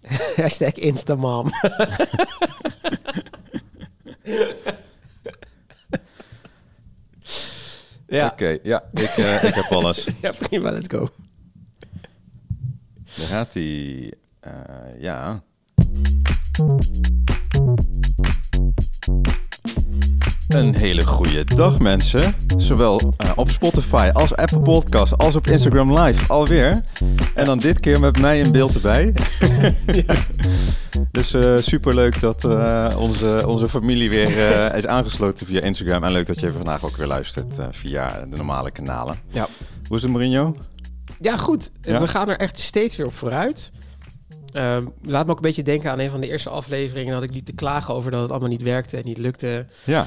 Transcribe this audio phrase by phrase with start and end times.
[0.36, 1.46] Hashtag Instamam.
[8.06, 8.26] ja.
[8.26, 10.08] Oké, ja, ik, eh, ik heb alles.
[10.22, 11.08] ja, prima, let's go.
[13.16, 14.12] Daar gaat hij.
[14.40, 15.42] Eh, ja.
[20.50, 22.34] Een hele goede dag mensen.
[22.56, 26.80] Zowel eh, op Spotify als Apple Podcasts als op Instagram Live alweer.
[27.34, 29.14] En dan dit keer met mij in beeld erbij.
[31.10, 36.04] Dus uh, superleuk dat eh, onze, onze familie weer eh, is aangesloten via Instagram.
[36.04, 39.18] En leuk dat je vandaag ook weer luistert via de normale kanalen.
[39.28, 39.48] Ja.
[39.86, 40.56] Hoe is het Mourinho?
[41.20, 41.70] Ja, goed.
[41.82, 42.00] Ja?
[42.00, 43.70] We gaan er echt steeds weer op vooruit.
[44.52, 47.14] Ehm, laat me ook een beetje denken aan een van de eerste afleveringen...
[47.14, 49.66] dat ik liep te klagen over dat het allemaal niet werkte en niet lukte.
[49.84, 50.06] Ja,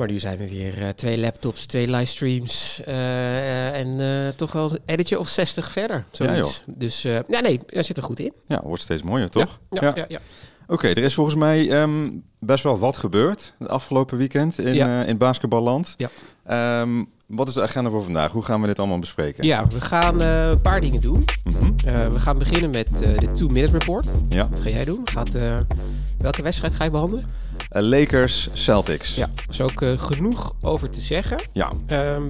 [0.00, 2.80] Maar nu zijn we weer eh, twee laptops, twee livestreams...
[2.84, 6.04] eh, eh, en toch wel een editje of 60 verder.
[6.10, 6.62] Zoiets.
[6.66, 8.32] Dus eh, ja, nee, dat zit er goed in.
[8.48, 9.58] ja wordt steeds mooier toch?
[9.70, 10.04] Ja, ja, ja.
[10.08, 10.18] ja.
[10.66, 15.02] Oké, er is volgens mij ehm, best wel wat gebeurd het afgelopen weekend in, Ja.
[15.04, 15.94] in basketballand.
[15.96, 16.10] Ja.
[16.46, 18.32] Ehm, wat is de agenda voor vandaag?
[18.32, 19.44] Hoe gaan we dit allemaal bespreken?
[19.46, 21.24] Ja, we gaan een paar dingen doen.
[21.44, 22.12] Mhm.
[22.12, 24.08] We gaan beginnen met de two-minute report.
[24.28, 24.48] ja.
[24.48, 25.00] Wat ga jij doen?
[25.04, 25.32] Gaat,
[26.18, 27.24] welke wedstrijd ga je behandelen?
[27.70, 29.14] Eh, Lakers, Celtics.
[29.14, 31.38] Ja, er is ook eh, genoeg over te zeggen.
[31.52, 31.70] Ja.
[31.86, 32.22] Ehm,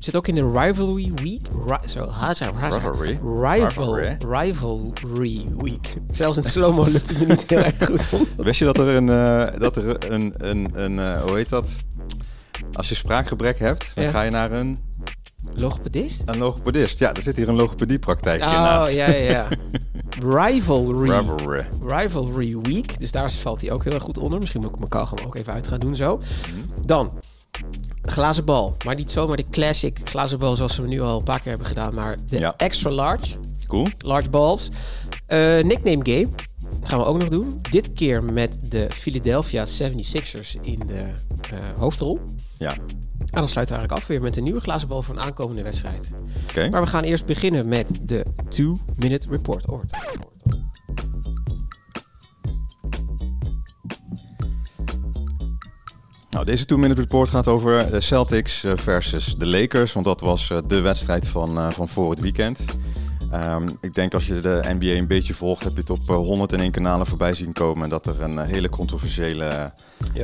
[0.00, 1.40] zit ook in de Rivalry Week.
[1.66, 2.50] Ri zo, haza.
[2.60, 3.18] Rivalry?
[3.40, 5.46] Rival, Rivalry?
[5.58, 5.94] Week.
[6.10, 7.76] Zelfs in slow-mo lukt het me niet heel erg
[8.08, 8.26] goed.
[8.36, 11.70] Wist je dat er een, eh, dat er een, een, een hoe heet dat?
[12.72, 14.10] Als je spraakgebrek hebt, dan Ja.
[14.10, 14.78] ga je naar een,
[15.54, 16.22] Logopedist?
[16.24, 16.98] een logopedist.
[16.98, 18.92] Ja, er zit hier een logopediepraktijk Oh, naast.
[18.92, 19.48] ja, ja, ja.
[20.20, 21.10] Rivalry.
[21.10, 21.66] Rivalry.
[21.86, 23.00] Rivalry Week.
[23.00, 24.38] Dus daar valt hij ook heel erg goed onder.
[24.40, 26.20] Misschien moet ik mijn kauwgom ook even uit gaan doen zo.
[26.84, 27.10] Dan,
[28.02, 28.76] glazen bal.
[28.84, 31.66] Maar niet zomaar de classic glazen bal zoals we nu al een paar keer hebben
[31.66, 31.94] gedaan.
[31.94, 32.54] Maar de Ja.
[32.56, 33.36] extra large.
[33.66, 33.86] Cool.
[33.98, 34.68] Large balls.
[35.26, 36.28] Eh, nickname game.
[36.80, 37.58] Dat gaan we ook nog doen.
[37.70, 42.18] Dit keer met de Philadelphia 76ers in de eh, hoofdrol.
[42.58, 42.74] Ja,
[43.30, 45.62] En dan sluiten we eigenlijk af weer met een nieuwe glazen bal voor een aankomende
[45.62, 46.10] wedstrijd.
[46.70, 48.26] Maar we gaan eerst beginnen met de
[48.60, 49.66] 2-minute report.
[49.66, 49.90] Ort.
[56.36, 59.92] Nou, deze 2-minute report gaat over de Celtics eh, versus de Lakers.
[59.92, 62.64] Want dat was eh, de wedstrijd van, eh, van voor het weekend.
[63.40, 66.16] Ehm, ik denk als je de NBA een beetje volgt, heb je het op eh,
[66.16, 67.88] 101 kanalen voorbij zien komen.
[67.88, 69.72] Dat er een eh, hele controversiële,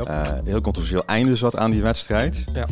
[0.07, 2.45] eh, heel controversieel einde zat aan die wedstrijd.
[2.53, 2.67] Ja.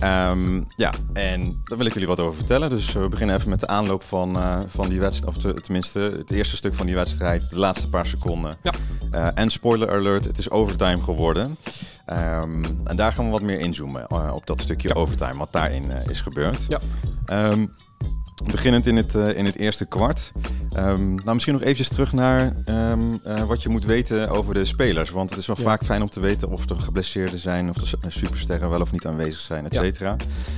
[0.00, 2.70] Ehm, ja, en daar wil ik jullie wat over vertellen.
[2.70, 5.36] Dus we beginnen even met de aanloop van, eh, van die wedstrijd.
[5.36, 7.50] Of te- tenminste, het eerste stuk van die wedstrijd.
[7.50, 8.56] De laatste paar seconden.
[8.62, 8.72] Ja.
[9.10, 11.56] Eh, en spoiler alert, het is overtime geworden.
[12.06, 15.90] Ehm, en daar gaan we wat meer inzoomen eh, op dat stukje overtime, wat daarin
[15.90, 16.66] eh, is gebeurd.
[16.68, 16.80] Ja.
[18.44, 20.32] Beginnend in het, eh, in het eerste kwart.
[20.72, 24.64] Ehm, nou, misschien nog eventjes terug naar ehm, eh, wat je moet weten over de
[24.64, 25.10] spelers.
[25.10, 25.62] Want het is wel Ja.
[25.62, 28.92] vaak fijn om te weten of er geblesseerden zijn, of de su- supersterren wel of
[28.92, 29.80] niet aanwezig zijn, et Ja.
[29.82, 30.16] cetera.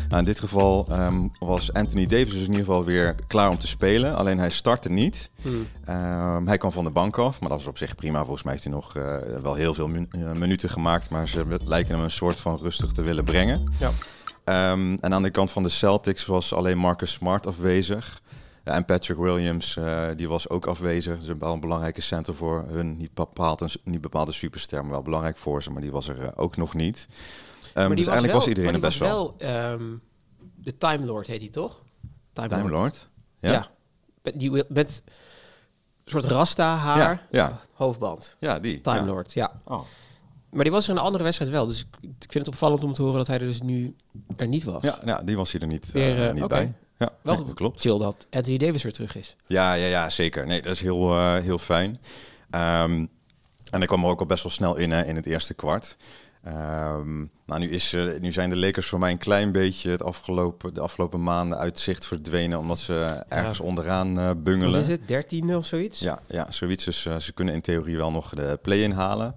[0.09, 3.59] Nou, in dit geval ehm, was Anthony Davis dus in ieder geval weer klaar om
[3.59, 4.16] te spelen.
[4.16, 5.31] Alleen hij startte niet.
[5.42, 5.66] Hmm.
[6.47, 8.19] Hij kwam van de bank af, maar dat is op zich prima.
[8.25, 11.94] Volgens mij heeft hij nog eh, wel heel veel min- minuten gemaakt, maar ze lijken
[11.94, 13.72] hem een soort van rustig te willen brengen.
[13.78, 13.91] Ja.
[14.44, 18.22] Ehm, en aan de kant van de Celtics was alleen Marcus Smart afwezig.
[18.64, 21.19] Ja, en Patrick Williams, eh, die was ook afwezig.
[21.19, 22.97] Dus wel een belangrijke center voor hun.
[22.97, 25.70] Niet bepaald een, niet bepaald een superster, maar wel belangrijk voor ze.
[25.70, 27.06] Maar die was er eh, ook nog niet.
[27.75, 29.26] Maar dus eigenlijk was, iedereen er best die wel.
[29.26, 29.72] was wel.
[29.72, 29.84] ehm,
[30.54, 31.82] de Time Lord heet hij toch?
[32.32, 33.09] Time, Time Lord.
[33.41, 33.53] Ja.
[33.53, 33.66] Ja.
[34.22, 35.03] Met, die, met
[36.04, 38.36] een soort rasta haar, Ja, hoofdband.
[38.41, 38.80] Ja, die.
[38.80, 39.04] Time.
[39.04, 39.60] Lord, ja.
[39.64, 39.80] Oh.
[40.53, 41.67] Maar die was er in een andere wedstrijd wel.
[41.67, 43.95] Dus ik, ik vind het opvallend om te horen dat hij er dus nu
[44.37, 44.83] er niet was.
[44.83, 46.73] Ja, ja, die was hier er niet, eh, Weer, eh, niet bij.
[46.99, 47.81] Ja, Wel nee, dat klopt.
[47.81, 49.37] chill dat Anthony Davis weer terug is.
[49.47, 50.47] Ja, ja, ja, zeker.
[50.47, 52.01] Nee, dat is heel, eh, heel fijn.
[52.51, 52.93] Ehm,
[53.71, 55.97] en hij kwam er ook al best wel snel in, hè, in het eerste kwart.
[56.45, 60.75] Ehm, nou, nu, is, nu zijn de Lakers voor mij een klein beetje het afgelopen,
[60.75, 64.73] de afgelopen maanden uit zicht verdwenen, omdat ze ergens onderaan bungelen.
[64.73, 65.09] Wat is het?
[65.09, 65.99] 13 of zoiets?
[65.99, 66.84] Ja, ja, zoiets.
[66.84, 69.34] Dus ze kunnen in theorie wel nog de play-in halen.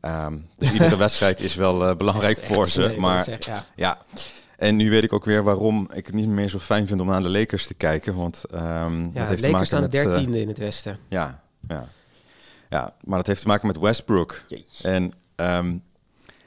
[0.00, 2.94] Ehm, dus iedere wedstrijd is wel eh, belangrijk voor ze.
[2.98, 3.64] Maar ja.
[3.76, 3.98] ja,
[4.56, 7.06] en nu weet ik ook weer waarom ik het niet meer zo fijn vind om
[7.06, 8.14] naar de Lakers te kijken.
[8.14, 9.94] Want Ja, dat de heeft te Lakers maken staan met...
[9.94, 10.98] eh, dertiende in het westen.
[11.08, 11.88] ja, ja.
[12.70, 14.42] ja, maar dat heeft te maken met Westbrook.
[14.82, 15.76] En ehm,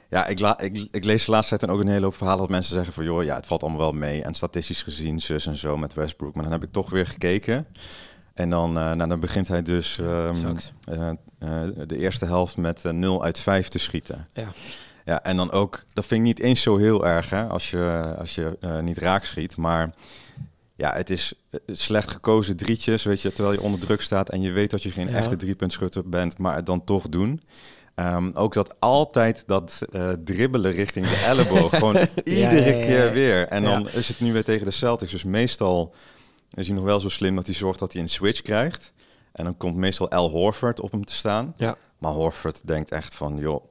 [0.08, 2.50] ja, ik, la ik, ik lees de laatste tijd ook een hele hoop verhalen dat
[2.50, 3.04] mensen zeggen van...
[3.04, 4.22] joh, ja, het valt allemaal wel mee.
[4.22, 6.34] En statistisch gezien, zus en zo met Westbrook.
[6.34, 7.66] Maar dan heb ik toch weer gekeken.
[8.34, 11.08] En dan, eh, nou, dan begint hij dus ehm, eh,
[11.38, 14.28] eh, de eerste helft met eh, 0 uit 5 te schieten.
[14.32, 14.48] Ja.
[15.04, 18.14] Ja, en dan ook, dat vind ik niet eens zo heel erg hè, als je,
[18.18, 19.56] als je niet raak schiet.
[19.56, 19.94] Maar
[20.76, 21.34] ja, het is
[21.66, 24.90] slecht gekozen drietjes, weet je, terwijl je onder druk staat en je weet dat je
[24.90, 25.12] geen Ja.
[25.12, 27.42] echte driepuntschutter bent, maar het dan toch doen.
[27.94, 29.78] Ehm, ook dat altijd dat
[30.24, 32.80] dribbelen richting de elleboog, gewoon iedere ja, ja, ja.
[32.80, 33.48] keer weer.
[33.48, 35.94] En dan is het nu weer tegen de Celtics, dus meestal
[36.54, 38.92] is hij nog wel zo slim dat hij zorgt dat hij een switch krijgt.
[39.32, 41.54] En dan komt meestal Al Horford op hem te staan.
[41.56, 41.76] Ja.
[41.98, 43.64] Maar Horford denkt echt van, joh,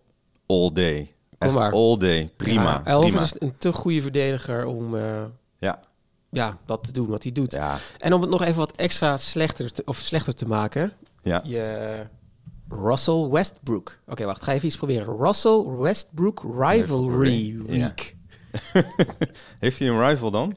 [0.45, 1.13] all day.
[1.38, 3.22] Echt all day, prima, Ja, prima.
[3.22, 5.24] is een te goede verdediger om eh,
[5.60, 5.80] Ja,
[6.30, 7.51] ja, dat te doen wat hij doet.
[7.51, 10.92] ja, En om het nog even wat extra slechter te, of slechter te maken.
[11.22, 11.42] ja.
[11.44, 12.06] Je
[12.69, 13.98] Russell Westbrook.
[14.07, 14.44] Oké, wacht.
[14.44, 15.18] Ga even iets proberen.
[15.18, 17.57] Russell Westbrook Rivalry.
[17.66, 18.16] Week.
[19.60, 20.56] Heeft hij een rival dan?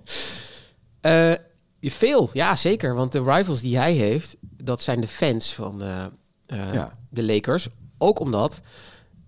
[1.00, 1.32] Eh,
[1.92, 2.94] veel, ja zeker.
[2.94, 6.04] Want de rivals die hij heeft, dat zijn de fans van eh,
[6.46, 6.98] eh, Ja.
[7.08, 7.69] de Lakers.
[7.98, 8.60] Ook omdat,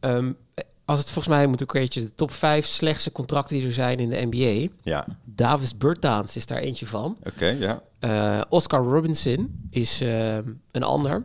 [0.01, 0.33] ehm,
[0.85, 3.73] als het volgens mij moet ook een keertje de top 5 slechtste contracten die er
[3.73, 4.73] zijn in de NBA.
[4.83, 7.17] Ja, Davis Bertans is daar eentje van.
[7.25, 7.83] oké, ja.
[7.99, 10.43] Eh, Oscar Robinson is ehm,
[10.73, 11.25] een ander.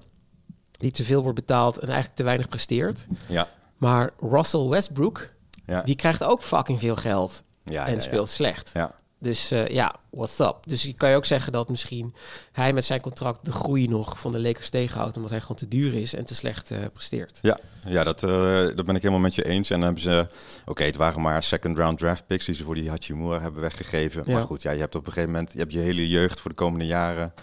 [0.72, 3.08] Die te veel wordt betaald en eigenlijk te weinig presteert.
[3.28, 5.30] Ja, Maar Russell Westbrook,
[5.66, 5.82] ja.
[5.82, 8.70] die krijgt ook fucking veel geld ja, en ja, speelt slecht.
[8.74, 8.92] Ja.
[9.22, 10.56] Dus eh, ja, what's up?
[10.66, 12.14] Dus je kan je ook zeggen dat misschien
[12.52, 15.68] hij met zijn contract de groei nog van de Lakers tegenhoudt, omdat hij gewoon te
[15.68, 17.40] duur is en te slecht eh, presteert.
[17.42, 18.30] Ja, ja dat, eh,
[18.76, 19.70] dat ben ik helemaal met je eens.
[19.70, 20.28] En dan hebben ze,
[20.66, 24.24] oké, het waren maar second round draft picks die ze voor die Hachimura hebben weggegeven.
[24.26, 24.34] Ja.
[24.34, 26.50] Maar goed, ja, je hebt op een gegeven moment, je hebt je hele jeugd voor
[26.50, 27.34] de komende jaren,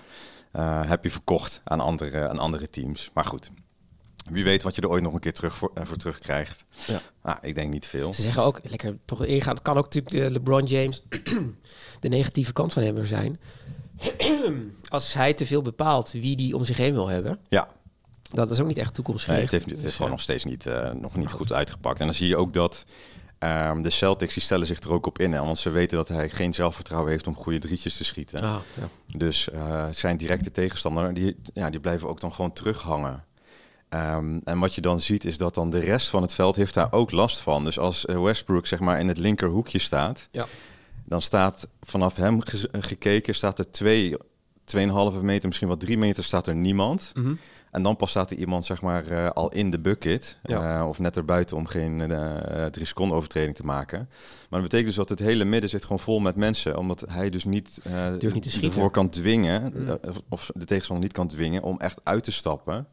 [0.87, 3.11] heb je verkocht aan andere, aan andere teams.
[3.15, 3.51] Maar goed,
[4.31, 6.65] wie weet wat je er ooit nog een keer terug voor, eh, voor terugkrijgt.
[6.87, 7.01] Ja.
[7.23, 8.15] Ah, ik denk niet veel.
[8.15, 11.03] Ze zeggen ook, lekker toch ingaan, het kan ook natuurlijk eh, LeBron James
[12.01, 13.41] de negatieve kant van hem er zijn.
[14.89, 17.69] Als hij te veel bepaalt wie die om zich heen wil hebben, Ja,
[18.31, 19.43] dat is ook niet echt Nee, toekomstgericht.
[19.43, 22.01] het heeft, het Dus, heeft gewoon nog steeds niet, eh, nog niet goed uitgepakt.
[22.01, 22.85] En dan zie je ook dat
[23.39, 25.33] ehm, de Celtics, die stellen zich er ook op in.
[25.33, 28.41] Hè, want ze weten dat hij geen zelfvertrouwen heeft om goede drietjes te schieten.
[28.41, 29.17] Ah, ja.
[29.17, 29.49] Dus
[29.91, 33.25] zijn directe tegenstander, die, ja, die blijven ook dan gewoon terughangen.
[33.89, 36.75] Ehm, en wat je dan ziet is dat dan de rest van het veld heeft
[36.75, 37.65] daar ook last van.
[37.65, 40.47] Dus als eh, Westbrook zeg maar in het linkerhoekje staat, Ja.
[41.05, 44.17] dan staat vanaf hem ge- gekeken staat er twee,
[44.65, 47.13] 2,5 meter, misschien wel drie meter staat er niemand.
[47.15, 47.35] Mhm.
[47.71, 50.39] En dan pas staat er iemand zeg maar eh, al in de bucket.
[50.43, 50.79] Ja.
[50.81, 53.99] eh, of net erbuiten om geen eh, eh, drie seconden overtreding te maken.
[54.51, 56.77] Maar dat betekent dus dat het hele midden zit gewoon vol met mensen.
[56.79, 58.73] Omdat hij dus niet, eh niet de schieten.
[58.73, 59.73] voor kan dwingen.
[59.75, 59.89] Mm.
[59.89, 59.97] eh,
[60.29, 62.87] of de tegenstander niet kan dwingen om echt uit te stappen.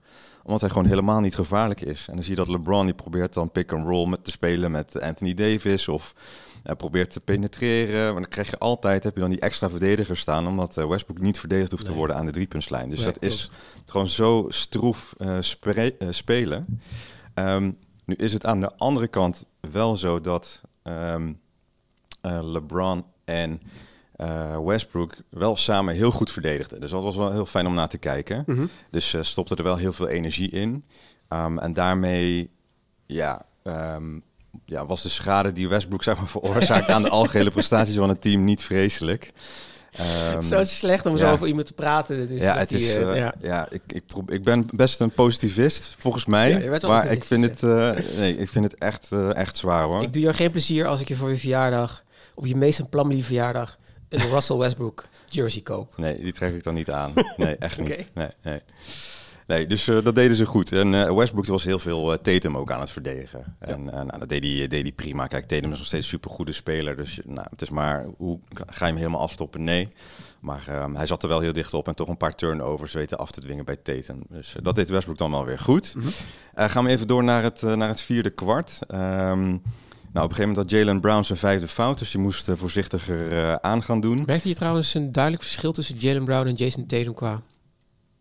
[0.46, 2.08] Omdat hij gewoon helemaal niet gevaarlijk is.
[2.08, 5.34] En dan zie je dat LeBron die probeert dan pick-and-roll met te spelen met Anthony
[5.34, 5.88] Davis.
[5.88, 6.16] Of
[6.64, 8.04] hij probeert te penetreren.
[8.12, 10.48] Maar dan krijg je altijd, heb je dan die extra verdediger staan.
[10.48, 12.90] Omdat eh, Westbrook niet verdedigd hoeft te worden aan de driepuntslijn.
[12.90, 13.52] Dus Nee, dat is
[13.86, 16.82] gewoon zo stroef eh, eh, spelen.
[17.34, 17.72] Ehm,
[18.06, 21.34] nu is het aan de andere kant wel zo dat ehm,
[22.22, 23.62] eh, LeBron en
[24.16, 26.80] eh, Westbrook wel samen heel goed verdedigden.
[26.80, 28.44] Dus dat was wel heel fijn om naar te kijken.
[28.46, 28.66] Mhm.
[28.92, 30.86] Dus eh stopte er wel heel veel energie in.
[31.28, 32.50] Ehm, en daarmee
[33.06, 34.20] ja, ehm,
[34.66, 38.22] ja, was de schade die Westbrook zeg maar, veroorzaakt aan de algehele prestaties van het
[38.22, 39.34] team niet vreselijk.
[39.92, 42.28] Ehm, Zo slecht om zo over iemand te praten.
[42.28, 43.34] Dus ja, het die, is, eh, ja.
[43.42, 43.68] ja.
[43.70, 46.64] ik, ik, ik ben best een positivist, volgens mij.
[46.64, 47.62] Ja, maar ik vind, het,
[48.18, 50.02] nee, ik vind het echt, echt zwaar hoor.
[50.02, 52.04] Ik doe jou geen plezier als ik je voor je verjaardag,
[52.36, 53.78] op je meest Plumlee verjaardag,
[54.10, 55.98] een Russell Westbrook jersey koop.
[55.98, 57.14] Nee, die trek ik dan niet aan.
[57.38, 58.10] Nee, echt niet.
[58.14, 58.62] Nee, nee.
[59.48, 60.72] nee dus eh, dat deden ze goed.
[60.72, 63.56] En eh, Westbrook was heel veel eh, Tatum ook aan het verdedigen.
[63.60, 65.28] En nou, dat deed hij, deed hij prima.
[65.28, 66.96] Kijk, Tatum is nog steeds een supergoede speler.
[66.96, 69.64] Dus nou, het is maar, hoe ga je hem helemaal afstoppen?
[69.64, 69.94] Nee.
[70.40, 73.18] Maar ehm, hij zat er wel heel dicht op en toch een paar turnovers weten
[73.18, 74.24] af te dwingen bij Tatum.
[74.30, 75.96] Dus dat deed Westbrook dan wel weer goed.
[75.96, 76.08] Mhm.
[76.56, 78.80] Gaan we even door naar het, naar het vierde kwart.
[78.88, 79.58] Ehm,
[80.16, 82.56] nou, op een gegeven moment had Jalen Brown zijn vijfde fout, dus die moest eh,
[82.56, 84.24] voorzichtiger eh, aan gaan doen.
[84.26, 87.42] Merkte je trouwens een duidelijk verschil tussen Jalen Brown en Jason Tatum qua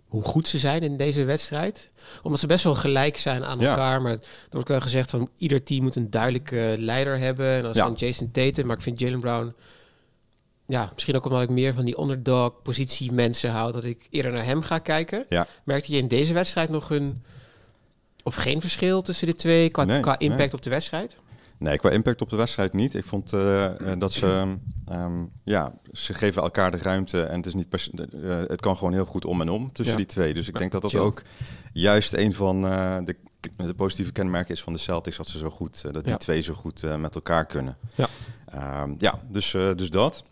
[0.09, 1.91] hoe goed ze zijn in deze wedstrijd?
[2.23, 3.69] Omdat ze best wel gelijk zijn aan Ja.
[3.69, 4.21] elkaar, maar er
[4.51, 7.47] wordt wel gezegd van ieder team moet een duidelijke leider hebben.
[7.47, 7.85] En is Ja.
[7.85, 9.55] dan Jason Tatum, maar ik vind Jalen Brown...
[10.67, 14.33] Ja, misschien ook omdat ik meer van die underdog positie mensen houd, dat ik eerder
[14.33, 15.25] naar hem ga kijken.
[15.29, 15.47] Ja.
[15.65, 17.23] Merkte je in deze wedstrijd nog een
[18.23, 20.53] of geen verschil tussen de twee qua, Nee, qua impact nee.
[20.53, 21.17] op de wedstrijd?
[21.65, 22.95] Nee, qua impact op de wedstrijd niet.
[22.95, 24.57] Ik vond eh, eh, dat ze,
[24.87, 28.93] ehm, ja, ze geven elkaar de ruimte en het is niet, eh, het kan gewoon
[28.93, 30.01] heel goed om en om tussen Ja.
[30.03, 30.35] die twee.
[30.35, 31.23] Dus ik denk dat dat ook
[31.73, 33.17] juist een van de,
[33.57, 36.17] de positieve kenmerken is van de Celtics, dat ze zo goed, dat die Ja.
[36.17, 37.77] twee zo goed met elkaar kunnen.
[37.95, 38.09] Ja.
[38.47, 40.25] Ehm, ja, dus, dus dat.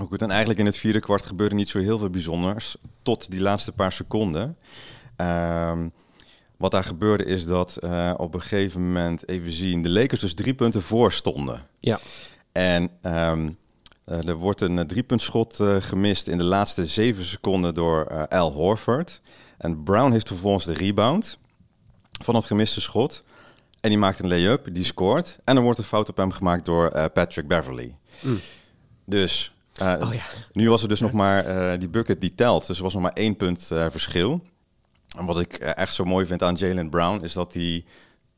[0.00, 3.30] Ook goed, en eigenlijk in het vierde kwart gebeurde niet zo heel veel bijzonders tot
[3.30, 4.56] die laatste paar seconden.
[5.16, 5.88] Ehm,
[6.56, 10.34] wat daar gebeurde is dat eh, op een gegeven moment, even zien, de Lakers dus
[10.34, 11.60] drie punten voor stonden.
[11.80, 11.98] Ja.
[12.52, 13.50] En ehm,
[14.04, 19.20] er wordt een uh, driepuntschot gemist in de laatste zeven seconden door Al Horford.
[19.58, 21.38] En Brown heeft vervolgens de rebound
[22.24, 23.22] van het gemiste schot.
[23.80, 25.38] En die maakt een lay-up, die scoort.
[25.44, 27.94] En er wordt een fout op hem gemaakt door Patrick Beverly.
[28.20, 28.38] Mm.
[29.04, 30.24] Dus oh, ja.
[30.52, 32.66] nu was er dus nog maar die bucket die telt.
[32.66, 34.42] Dus er was nog maar één punt verschil.
[35.18, 37.84] En wat ik echt zo mooi vind aan Jalen Brown is dat hij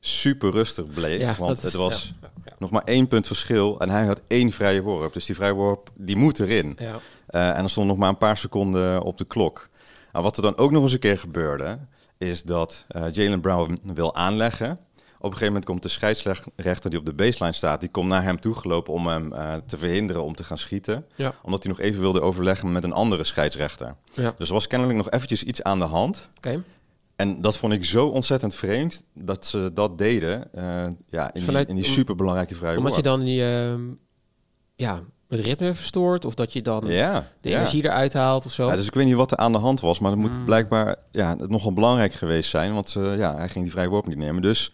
[0.01, 1.21] super rustig bleef.
[1.21, 2.15] Ja, want het was
[2.59, 5.13] nog maar één punt verschil en hij had één vrije worp.
[5.13, 6.77] Dus die vrije worp, die moet erin.
[6.79, 6.95] Ja.
[7.31, 9.69] Uh, en er stond nog maar een paar seconden op de klok.
[10.13, 11.79] Nou, wat er dan ook nog eens een keer gebeurde,
[12.19, 14.79] is dat uh, Jalen Brown wil aanleggen.
[15.19, 18.23] Op een gegeven moment komt de scheidsrechter die op de baseline staat, die komt naar
[18.23, 21.07] hem toe gelopen om hem uh, te verhinderen om te gaan schieten.
[21.15, 21.35] Ja.
[21.43, 23.95] Omdat hij nog even wilde overleggen met een andere scheidsrechter.
[24.13, 24.35] Ja.
[24.39, 26.29] Dus er was kennelijk nog eventjes iets aan de hand.
[26.37, 26.63] Okay.
[27.17, 30.49] En dat vond ik zo ontzettend vreemd dat ze dat deden.
[30.55, 33.75] Uh, ja, in, Vanuit, die, in die superbelangrijke vrije Omdat je dan die, uh,
[34.75, 38.67] ja, het ritme verstoort of dat je dan ja, de energie eruit haalt of zo.
[38.67, 40.45] Ja, dus ik weet niet wat er aan de hand was, maar het moet hmm.
[40.45, 44.07] blijkbaar ja, het nogal belangrijk geweest zijn, want uh, ja, hij ging die vrije worp
[44.07, 44.43] niet nemen.
[44.43, 44.73] Dus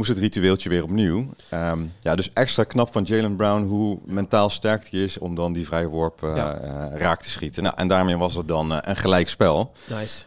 [0.00, 1.26] moest het ritueeltje weer opnieuw.
[1.54, 5.52] Um, ja, dus extra knap van Jalen Brown hoe mentaal sterk hij is om dan
[5.52, 6.52] die vrije worp uh,
[6.94, 7.62] raak te schieten.
[7.62, 9.72] Nou, en daarmee was het dan uh, een gelijk spel.
[9.88, 10.24] Nice.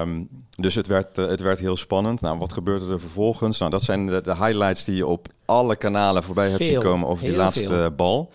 [0.00, 2.20] Um, dus het werd, het werd heel spannend.
[2.20, 3.58] Nou, wat gebeurde er vervolgens?
[3.58, 7.08] Nou, dat zijn de, de highlights die je op alle kanalen voorbij hebt zien komen
[7.08, 7.90] over die laatste veel.
[7.90, 8.30] bal.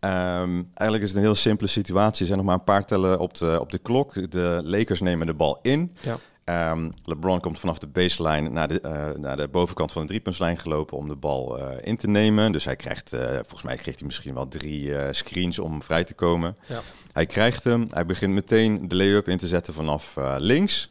[0.00, 2.20] Um, eigenlijk is het een heel simpele situatie.
[2.20, 4.30] Er zijn nog maar een paar tellen op de, op de klok.
[4.30, 5.92] De Lakers nemen de bal in.
[6.00, 6.16] Ja.
[6.48, 10.58] Um, LeBron komt vanaf de baseline naar de, uh, naar de bovenkant van de driepuntslijn
[10.58, 12.52] gelopen om de bal uh, in te nemen.
[12.52, 16.14] Dus hij krijgt, uh, volgens mij kreeg hij misschien wel drie screens om vrij te
[16.14, 16.56] komen.
[16.66, 16.80] Ja.
[17.12, 20.90] Hij krijgt hem, hij begint meteen de lay-up in te zetten vanaf links.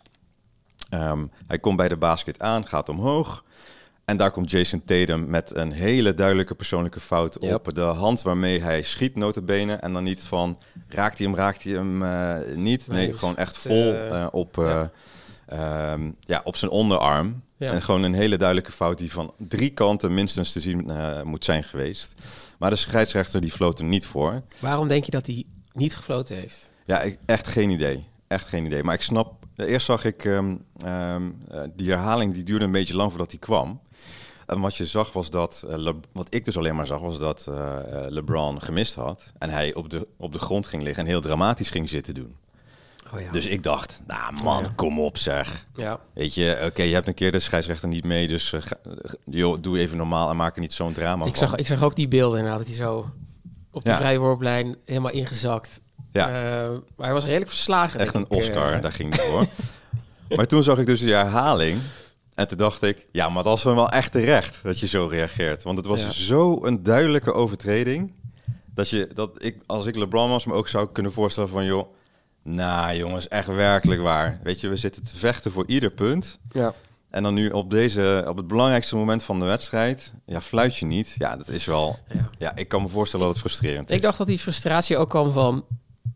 [0.94, 3.44] Um, hij komt bij de basket aan, gaat omhoog.
[4.06, 7.68] En daar komt Jason Tatum met een hele duidelijke persoonlijke fout yep.
[7.68, 9.74] op de hand waarmee hij schiet notabene.
[9.74, 11.98] En dan niet van, raakt hij hem, raakt hij hem
[12.62, 12.88] niet.
[12.88, 13.96] Nee, nee gewoon echt vol
[14.32, 14.56] op...
[14.56, 14.92] Ja
[15.54, 17.42] um, ja, op zijn onderarm.
[17.58, 21.46] En gewoon een hele duidelijke fout die van drie kanten minstens te zien uh, moet
[21.46, 22.14] zijn geweest.
[22.60, 24.42] Maar de scheidsrechter die floot er niet voor.
[24.60, 26.70] Waarom denk je dat hij niet gefloten heeft?
[26.86, 28.04] Ja, ik, echt geen idee.
[28.28, 28.84] Echt geen idee.
[28.84, 29.46] Maar ik snap...
[29.56, 31.38] Eerst zag ik um, um,
[31.76, 33.80] die herhaling, die duurde een beetje lang voordat hij kwam.
[34.46, 37.20] En wat je zag was dat, uh, Le, wat ik dus alleen maar zag, was
[37.20, 37.78] dat uh,
[38.08, 39.32] LeBron gemist had.
[39.38, 42.36] En hij op de, op de grond ging liggen en heel dramatisch ging zitten doen.
[43.14, 43.32] Oh ja.
[43.32, 45.66] Dus ik dacht, nou man, kom op zeg.
[45.76, 46.00] Ja.
[46.14, 48.62] Weet je, oké, je hebt een keer de scheidsrechter niet mee, dus uh,
[49.26, 51.96] joh, doe even normaal en maak er niet zo'n drama ik Zag, ik zag ook
[51.96, 53.12] die beelden inderdaad, dat hij zo
[53.72, 55.82] op de vrijworplijn helemaal ingezakt.
[56.12, 56.28] Ja.
[56.28, 58.00] Uh, maar hij was redelijk verslagen.
[58.00, 59.46] Echt een Oscar, uh, daar ging het voor.
[60.38, 61.80] maar toen zag ik dus die herhaling.
[62.34, 65.64] En toen dacht ik, ja, maar dat is wel echt terecht dat je zo reageert.
[65.64, 68.14] Want het was zo een duidelijke overtreding.
[68.74, 71.66] Dat, je, dat ik, als ik LeBron was, me ook zou kunnen voorstellen van...
[71.66, 71.96] joh,
[72.48, 74.40] nou jongens, echt werkelijk waar.
[74.44, 76.40] Weet je, we zitten te vechten voor ieder punt.
[76.52, 76.74] Ja.
[77.10, 80.86] En dan nu op, deze, op het belangrijkste moment van de wedstrijd, ja, fluit je
[80.86, 81.16] niet.
[81.18, 82.00] Ja, dat is wel...
[82.14, 83.96] Ja, ja ik kan me voorstellen dat het frustrerend is.
[83.96, 85.66] Ik dacht dat die frustratie ook kwam van...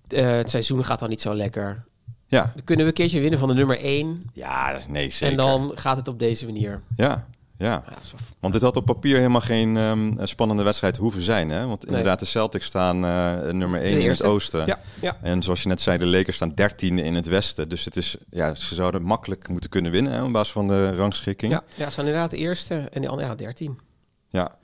[0.08, 1.84] Uh, het seizoen gaat dan niet zo lekker.
[2.28, 2.52] Ja.
[2.56, 4.30] Dan kunnen we een keertje winnen van de nummer 1.
[4.34, 5.28] Ja, nee, zeker.
[5.28, 6.82] En dan gaat het op deze manier.
[6.96, 7.28] Ja,
[7.62, 7.84] ja,
[8.40, 11.50] want dit had op papier helemaal geen um, spannende wedstrijd hoeven zijn.
[11.50, 11.68] Hè?
[11.68, 14.66] Want inderdaad, de Celtics staan uh, nummer 1 in het oosten.
[14.66, 15.18] Ja, ja.
[15.22, 17.70] En zoals je net zei, de Lakers staan 13 in het westen.
[17.70, 20.96] Dus het is, ja, ze zouden makkelijk moeten kunnen winnen hè, op basis van de
[20.96, 21.52] rangschikking.
[21.52, 23.80] Ja, ja ze zijn inderdaad de eerste en de andere ja, 13.
[24.30, 24.56] Ja.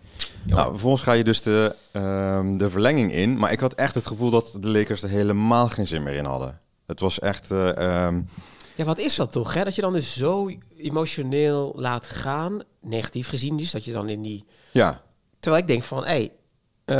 [0.43, 3.37] Nou, vervolgens ga je dus de, um, de verlenging in.
[3.37, 6.25] Maar ik had echt het gevoel dat de Lakers er helemaal geen zin meer in
[6.25, 6.59] hadden.
[6.85, 7.51] Het was echt...
[7.51, 8.29] Uh, um,
[8.75, 9.53] ja, wat is dat toch?
[9.53, 9.63] Hè?
[9.63, 14.21] Dat je dan dus zo emotioneel laat gaan, negatief gezien dus, dat je dan in
[14.21, 14.45] die...
[14.71, 15.01] Ja.
[15.39, 16.31] Terwijl ik denk van, hé, hey,
[16.85, 16.95] uh,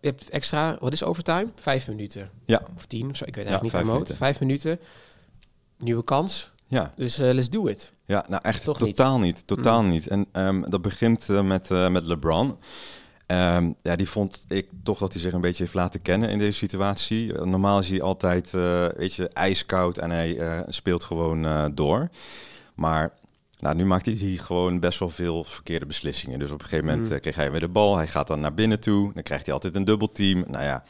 [0.00, 1.46] je hebt extra, wat is overtime?
[1.54, 2.30] Vijf minuten.
[2.44, 2.62] Ja.
[2.76, 4.16] Of tien, of zo, ik weet eigenlijk ja, niet minuten.
[4.16, 4.80] Vijf minuten,
[5.78, 6.50] nieuwe kans.
[6.66, 6.92] Ja.
[6.96, 7.92] Dus uh, let's do it.
[8.04, 9.46] Ja, nou echt Toch totaal niet.
[9.46, 9.90] totaal mm.
[9.90, 10.06] niet.
[10.08, 12.56] En um, dat begint uh, met, met LeBron.
[13.26, 16.38] Um, ja, die vond ik toch dat hij zich een beetje heeft laten kennen in
[16.38, 17.32] deze situatie.
[17.32, 22.08] Normaal is hij altijd, uh, weet je, ijskoud en hij uh, speelt gewoon uh, door.
[22.74, 23.12] Maar
[23.58, 26.38] nou, nu maakt hij gewoon best wel veel verkeerde beslissingen.
[26.38, 27.20] Dus op een gegeven moment mm.
[27.20, 27.96] kreeg hij weer de bal.
[27.96, 29.12] Hij gaat dan naar binnen toe.
[29.14, 30.44] Dan krijgt hij altijd een dubbelteam.
[30.48, 30.84] Nou ja,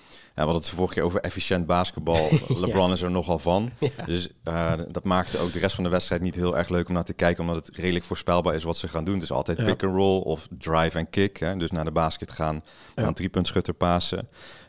[0.45, 2.29] we hadden het vorige keer over efficiënt basketbal.
[2.61, 3.71] LeBron is er nogal van.
[4.07, 6.95] Dus uh, dat maakte ook de rest van de wedstrijd niet heel erg leuk om
[6.95, 7.45] naar te kijken.
[7.45, 9.19] Omdat het redelijk voorspelbaar is wat ze gaan doen.
[9.19, 11.37] Dus altijd pick and roll of drive en kick.
[11.37, 11.57] Hè?
[11.57, 12.63] Dus naar de basket gaan.
[12.97, 13.03] Ja.
[13.03, 14.29] Een drie punt schutter pasen.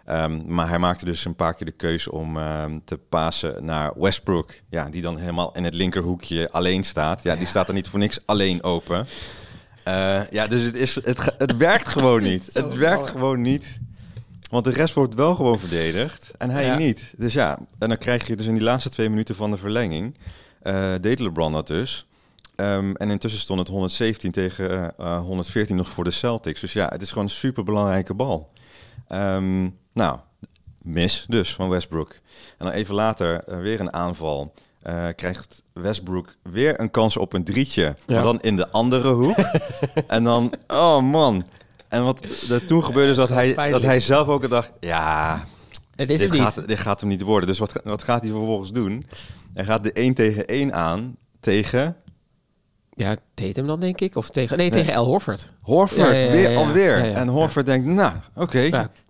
[0.10, 3.94] Um, maar hij maakte dus een paar keer de keuze om um, te pasen naar
[3.96, 4.54] Westbrook.
[4.70, 7.24] Ja, die dan helemaal in het linkerhoekje alleen staat.
[7.24, 7.38] Ja, ja.
[7.38, 9.08] die staat er niet voor niks alleen open.
[9.88, 12.54] Uh, ja, dus het, is, het, het werkt gewoon niet.
[12.54, 13.80] het werkt gewoon niet.
[14.50, 16.78] Want de rest wordt wel gewoon verdedigd en hij Ja.
[16.78, 17.14] niet.
[17.18, 20.18] Dus ja, en dan krijg je dus in die laatste twee minuten van de verlenging...
[20.62, 22.08] eh, deed LeBron dat dus.
[22.56, 26.62] Ehm, en intussen stond het 117 tegen eh, 114 nog voor de Celtics.
[26.62, 28.52] Dus ja, het is gewoon een super belangrijke bal.
[29.08, 30.20] Ehm, nou,
[30.82, 32.12] mis dus van Westbrook.
[32.58, 34.54] En dan even later eh, weer een aanval.
[34.82, 37.84] Eh, krijgt Westbrook weer een kans op een drietje.
[37.84, 37.96] Ja.
[38.14, 39.38] Maar dan in de andere hoek.
[40.08, 41.46] en dan, oh man.
[41.90, 42.20] En wat
[42.50, 43.82] er toen gebeurde is dat hij, pijnlijk.
[43.82, 44.72] dat hij zelf ook dacht...
[44.80, 45.44] Ja,
[45.96, 46.54] Het is dit, hem niet.
[46.54, 47.48] gaat, dit gaat hem niet worden.
[47.48, 49.06] Dus wat, wat gaat hij vervolgens doen?
[49.54, 51.96] Hij gaat de 1 tegen 1 aan tegen
[52.94, 54.16] Ja, Tatum dan denk ik.
[54.16, 54.80] Of tegen, nee, Nee.
[54.80, 55.50] tegen El Horford.
[55.62, 56.00] Horford.
[56.00, 57.14] Ja, ja, ja, weer alweer.
[57.14, 58.60] En Horford denkt, nou, oké.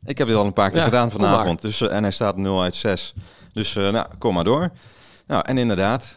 [0.05, 1.61] Ik heb dit al een paar keer gedaan vanavond.
[1.61, 3.13] Dus, eh, en hij staat 0 uit 6.
[3.53, 4.71] Dus eh, nou, kom maar door.
[5.27, 6.15] Nou, en inderdaad,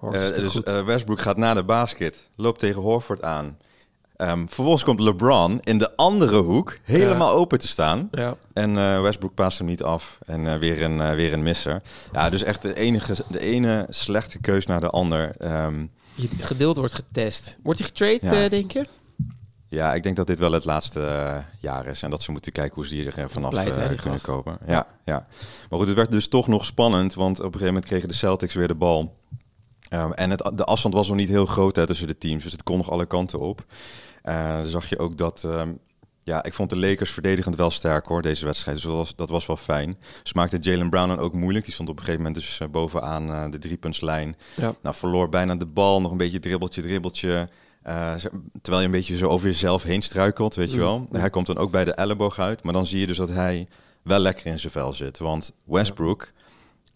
[0.00, 0.54] toch dus
[0.84, 3.58] Westbrook gaat naar de basket, loopt tegen Horford aan.
[4.16, 8.08] Ehm, vervolgens komt LeBron in de andere hoek helemaal open te staan.
[8.10, 8.36] ja.
[8.52, 10.18] En eh, Westbrook paast hem niet af.
[10.26, 11.82] En eh, weer, een, eh, weer een misser.
[12.12, 15.34] Ja, dus echt de, enige, de ene slechte keus naar de ander.
[16.14, 17.58] Je geduld wordt getest.
[17.62, 18.48] Wordt hij getrade, Ja.
[18.48, 18.86] denk je?
[19.68, 22.02] ja, ik denk dat dit wel het laatste jaar is.
[22.02, 24.58] En dat ze moeten kijken hoe ze hier vanaf Pleit, hè, die kunnen kopen.
[24.66, 25.26] Ja, ja.
[25.70, 27.14] Maar goed, het werd dus toch nog spannend.
[27.14, 29.16] Want op een gegeven moment kregen de Celtics weer de bal.
[29.92, 32.42] Ehm, en het, de afstand was nog niet heel groot hè, tussen de teams.
[32.42, 33.64] Dus het kon nog alle kanten op.
[34.22, 35.44] Dan zag je ook dat...
[35.44, 35.72] ehm,
[36.24, 38.76] ja, ik vond de Lakers verdedigend wel sterk hoor, deze wedstrijd.
[38.76, 39.98] Dus dat was, dat was wel fijn.
[40.22, 41.64] Ze maakte Jalen Brown dan ook moeilijk.
[41.64, 44.36] Die stond op een gegeven moment dus eh, bovenaan eh, de driepuntslijn.
[44.56, 44.74] Ja.
[44.82, 46.00] Nou, verloor bijna de bal.
[46.00, 47.48] Nog een beetje dribbeltje, dribbeltje.
[48.62, 50.82] Terwijl je een beetje zo over jezelf heen struikelt, weet je Mm.
[50.82, 51.06] wel.
[51.12, 52.62] Hij komt dan ook bij de elleboog uit.
[52.62, 53.68] Maar dan zie je dus dat hij
[54.02, 55.18] wel lekker in zijn vel zit.
[55.18, 56.32] Want Westbrook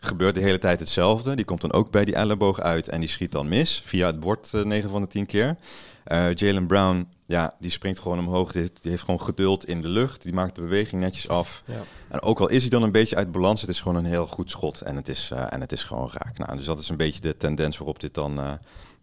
[0.07, 1.35] gebeurt de hele tijd hetzelfde.
[1.37, 3.83] Die komt dan ook bij die elleboog uit en die schiet dan mis.
[3.85, 5.57] Via het bord eh 9 van de 10 keer.
[6.05, 8.53] Eh, Jalen Brown, ja, die springt gewoon omhoog.
[8.53, 10.23] Die heeft, die heeft gewoon geduld in de lucht.
[10.23, 11.63] Die maakt de beweging netjes af.
[11.65, 11.83] Ja.
[12.09, 14.27] En ook al is hij dan een beetje uit balans, het is gewoon een heel
[14.27, 14.81] goed schot.
[14.81, 16.39] En het is, eh, en het is gewoon raak.
[16.39, 18.53] Nou, dus dat is een beetje de tendens waarop dit dan eh,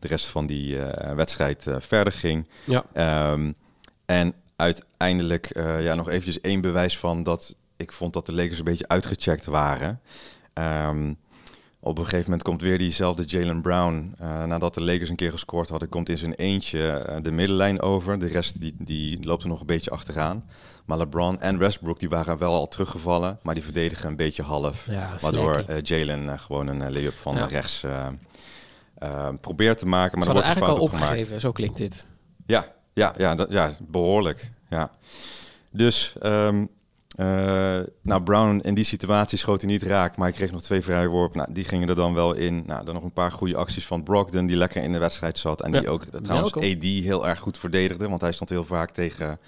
[0.03, 2.47] de rest van die eh, wedstrijd eh, verder ging.
[2.63, 2.83] Ja.
[2.93, 3.51] Ehm,
[4.05, 8.57] en uiteindelijk eh, ja, nog eventjes één bewijs van dat ik vond dat de Lakers
[8.57, 10.01] een beetje uitgecheckt waren.
[10.53, 11.13] Ehm,
[11.79, 14.13] op een gegeven moment komt weer diezelfde Jalen Brown.
[14.17, 17.81] eh, nadat de Lakers een keer gescoord hadden, komt in zijn eentje eh, de middenlijn
[17.81, 18.19] over.
[18.19, 20.45] De rest die, die loopt er nog een beetje achteraan.
[20.85, 24.85] Maar LeBron en Westbrook die waren wel al teruggevallen, maar die verdedigen een beetje half.
[24.89, 27.45] Ja, Waardoor eh, Jalen gewoon een layup van Ja.
[27.45, 27.85] rechts
[29.41, 30.17] probeert te maken.
[30.17, 31.03] Maar Ze hadden wordt eigenlijk fout al gemaakt.
[31.11, 31.39] opgegeven.
[31.39, 32.05] Zo klinkt dit.
[32.45, 34.51] Ja, ja, ja, dat, ja behoorlijk.
[34.69, 34.91] Ja.
[35.71, 36.65] Dus, ehm,
[37.15, 40.81] eh, nou, Brown in die situatie schoot hij niet raak, maar hij kreeg nog twee
[40.81, 41.37] vrije worpen.
[41.37, 42.63] Nou, die gingen er dan wel in.
[42.65, 45.61] Nou, dan nog een paar goede acties van Brogdon, die lekker in de wedstrijd zat.
[45.61, 46.53] En die ook, eh, trouwens.
[46.55, 49.39] AD heel erg goed verdedigde, want hij stond heel vaak tegen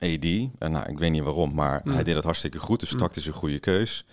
[0.00, 0.24] AD.
[0.58, 1.92] En nou, ik weet niet waarom, maar Mm.
[1.92, 2.98] hij deed het hartstikke goed, dus Mm.
[2.98, 4.04] tactisch een goede keus.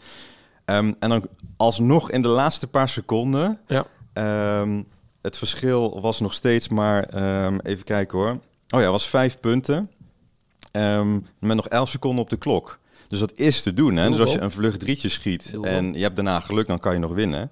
[0.65, 1.27] Ehm, en dan
[1.57, 3.85] alsnog in de laatste paar seconden Ja.
[4.13, 4.81] Ehm,
[5.21, 8.39] het verschil was nog steeds maar, ehm, even kijken hoor.
[8.69, 9.89] Oh ja, was vijf punten.
[11.39, 12.79] Met nog elf seconden op de klok.
[13.19, 13.95] Dus dat is te doen.
[13.95, 14.09] Hè?
[14.09, 16.99] Dus als je een vlucht drietje schiet en je hebt daarna geluk, dan kan je
[16.99, 17.51] nog winnen.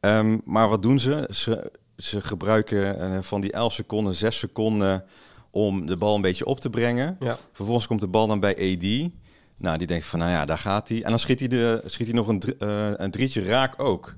[0.00, 1.28] Ehm, maar wat doen ze?
[1.34, 5.04] Ze, ze gebruiken eh, van die 11 seconden, 6 seconden
[5.50, 7.16] om de bal een beetje op te brengen.
[7.20, 7.38] Ja.
[7.52, 9.10] Vervolgens komt de bal dan bij AD.
[9.56, 11.02] Nou, die denkt van, nou ja, daar gaat hij.
[11.02, 14.14] En dan schiet hij, de, schiet hij nog een, drie- eh, een drietje raak ook.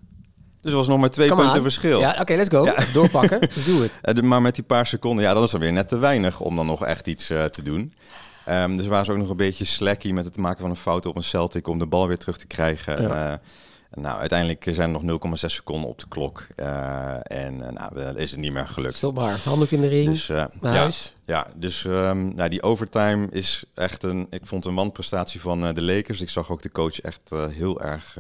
[0.61, 2.01] Dus er was nog maar twee Come punten verschil.
[2.01, 2.69] Ja, oké, let's go.
[2.93, 3.41] Doorpakken.
[3.55, 3.99] Dus doe het.
[4.03, 6.57] Eh, maar met die paar seconden, ja, dat is dan weer net te weinig om
[6.57, 7.93] dan nog echt iets te doen.
[8.45, 11.07] Ehm, dus waren ze ook nog een beetje slacky met het maken van een fout
[11.07, 13.03] op een Celtic om de bal weer terug te krijgen.
[13.03, 13.33] Ja.
[13.33, 13.39] Eh,
[14.03, 16.47] nou, uiteindelijk zijn er nog 0,6 seconden op de klok.
[16.57, 18.95] Eh, en eh, nou, is het niet meer gelukt.
[18.95, 19.41] Stop maar.
[19.45, 20.11] Handdoek in de ring.
[20.11, 21.15] Dus, naar ja, huis.
[21.25, 25.83] ja, dus ehm, nou, die overtime is echt een, ik vond een wanprestatie van de
[25.83, 26.21] Lakers.
[26.21, 28.17] Ik zag ook de coach echt heel erg,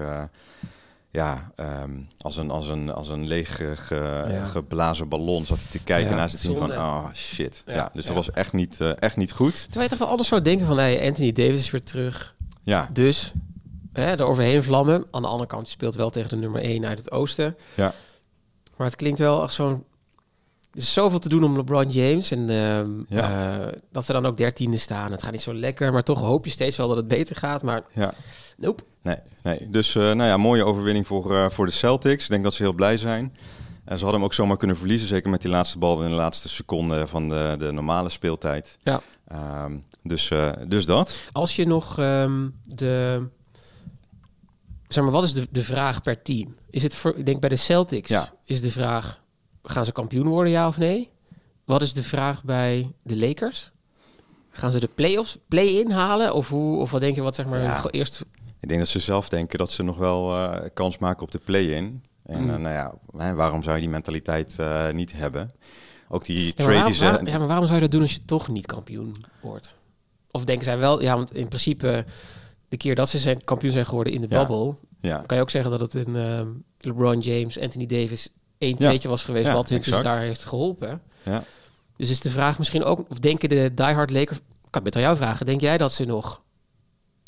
[1.12, 4.44] ja, ehm, als een, als een, als een leeg eh, ge- Ja.
[4.44, 7.62] geblazen ballon zat hij te kijken Ja, naar zijn team van, oh shit.
[7.66, 8.14] Ja, Ja, dus ja.
[8.14, 9.60] dat was echt niet, eh, echt niet goed.
[9.62, 10.78] Terwijl je toch wel anders zou denken van...
[10.78, 12.34] Hey, Anthony Davis is weer terug.
[12.62, 13.32] Ja, Dus
[13.92, 15.04] hè, er overheen vlammen.
[15.10, 17.56] Aan de andere kant, je speelt wel tegen de nummer 1 uit het oosten.
[17.74, 17.94] Ja.
[18.76, 19.84] Maar het klinkt wel echt zo'n...
[20.72, 22.30] Er is zoveel te doen om LeBron James.
[22.30, 23.58] En ehm, Ja.
[23.60, 25.10] eh, dat ze dan ook dertiende staan.
[25.12, 25.92] Het gaat niet zo lekker.
[25.92, 27.62] Maar toch hoop je steeds wel dat het beter gaat.
[27.62, 28.12] Maar ja.
[28.62, 28.82] Nope.
[29.02, 29.70] Nee, nee.
[29.70, 32.24] Dus eh, nou ja, mooie overwinning voor, eh, voor de Celtics.
[32.24, 33.36] Ik denk dat ze heel blij zijn.
[33.84, 36.14] En ze hadden hem ook zomaar kunnen verliezen, zeker met die laatste bal in de
[36.14, 38.78] laatste seconde van de, de normale speeltijd.
[38.82, 39.00] Ja.
[39.28, 41.14] Ehm, dus, eh, dus dat.
[41.32, 43.22] Als je nog ehm, de...
[44.88, 46.54] Zeg maar, wat is de, de vraag per team?
[46.70, 48.32] Is het voor, ik denk bij de Celtics Ja.
[48.44, 49.20] is de vraag,
[49.62, 51.10] gaan ze kampioen worden, ja of nee?
[51.64, 53.70] Wat is de vraag bij de Lakers?
[54.50, 56.34] Gaan ze de play-offs, play-in halen?
[56.34, 57.82] Of, hoe, of wat denk je, wat zeg maar, Ja.
[57.90, 58.24] eerst...
[58.62, 61.38] Ik denk dat ze zelf denken dat ze nog wel eh, kans maken op de
[61.44, 62.04] play-in.
[62.24, 62.50] En Mm.
[62.50, 65.50] eh, nou ja, waarom zou je die mentaliteit eh, niet hebben?
[66.08, 68.24] Ook die Ja trade waarom, waar- ja, maar waarom zou je dat doen als je
[68.24, 69.76] toch niet kampioen wordt?
[70.30, 71.02] Of denken zij wel...
[71.02, 72.04] Ja, want in principe,
[72.68, 74.38] de keer dat ze zijn kampioen zijn geworden in de Ja.
[74.38, 74.74] bubble...
[75.00, 76.48] ja, kan je ook zeggen dat het een ehm,
[76.78, 79.52] LeBron James, Anthony Davis 1 2 was geweest...
[79.52, 81.02] Wat hun dus daar heeft geholpen.
[81.22, 81.44] ja.
[81.96, 83.04] Dus is de vraag misschien ook...
[83.10, 84.38] Of denken de diehard Lakers...
[84.38, 84.44] Ik
[84.78, 85.46] kan het met aan jou vragen.
[85.46, 86.42] Denk jij dat ze nog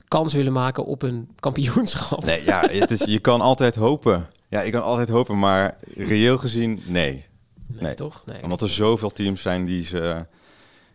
[0.09, 2.25] kans willen maken op een kampioenschap?
[2.25, 4.27] Nee, ja, het is, je kan altijd hopen.
[4.49, 7.25] Ja, ik kan altijd hopen, maar reëel gezien, nee.
[7.67, 7.95] Nee, Nee.
[7.95, 8.23] toch?
[8.27, 8.43] Nee.
[8.43, 10.27] Omdat er zoveel teams zijn die ze...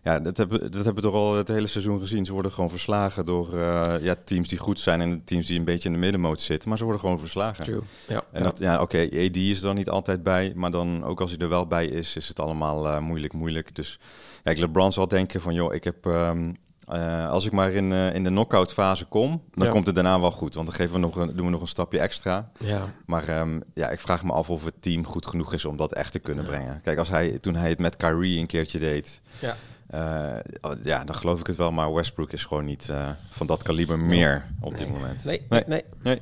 [0.03, 2.25] Ja, dat hebben, dat hebben we toch al het hele seizoen gezien.
[2.25, 5.65] Ze worden gewoon verslagen door eh, ja, teams die goed zijn en teams die een
[5.65, 6.69] beetje in de middenmoot zitten.
[6.69, 7.63] Maar ze worden gewoon verslagen.
[7.63, 7.81] True.
[8.07, 8.23] Ja.
[8.31, 11.31] En dat, ja, oké, AD is er dan niet altijd bij, maar dan ook als
[11.31, 13.75] hij er wel bij is, is het allemaal eh, moeilijk, moeilijk.
[13.75, 13.99] Dus
[14.43, 16.51] kijk, LeBron zal denken van, joh, ik heb, ehm,
[16.89, 19.71] eh, als ik maar in, eh, in de knockout fase kom, dan Ja.
[19.73, 21.67] komt het daarna wel goed, want dan geven we nog een, doen we nog een
[21.67, 22.49] stapje extra.
[22.59, 22.81] ja.
[23.05, 25.93] Maar ehm, ja, ik vraag me af of het team goed genoeg is om dat
[25.93, 26.81] echt te kunnen brengen.
[26.81, 29.55] Kijk, als hij, toen hij het met Kyrie een keertje deed, Ja.
[29.87, 32.89] eh, ja, dan geloof ik het wel, maar Westbrook is gewoon niet
[33.29, 35.23] van dat kaliber meer op dit moment.
[35.23, 35.63] Nee, Nee.
[35.67, 35.83] nee.
[36.03, 36.21] Nee.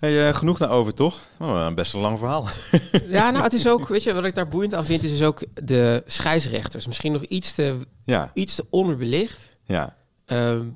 [0.00, 1.20] Hey, eh, genoeg daarover, toch?
[1.38, 2.46] Oh, een best een lang verhaal.
[3.08, 5.22] Ja, nou, het is ook, weet je, wat ik daar boeiend aan vind, is dus
[5.22, 6.86] ook de scheidsrechters.
[6.86, 9.56] Misschien nog iets te, ja, iets te onderbelicht.
[9.64, 9.96] ja.
[10.24, 10.66] Ehm,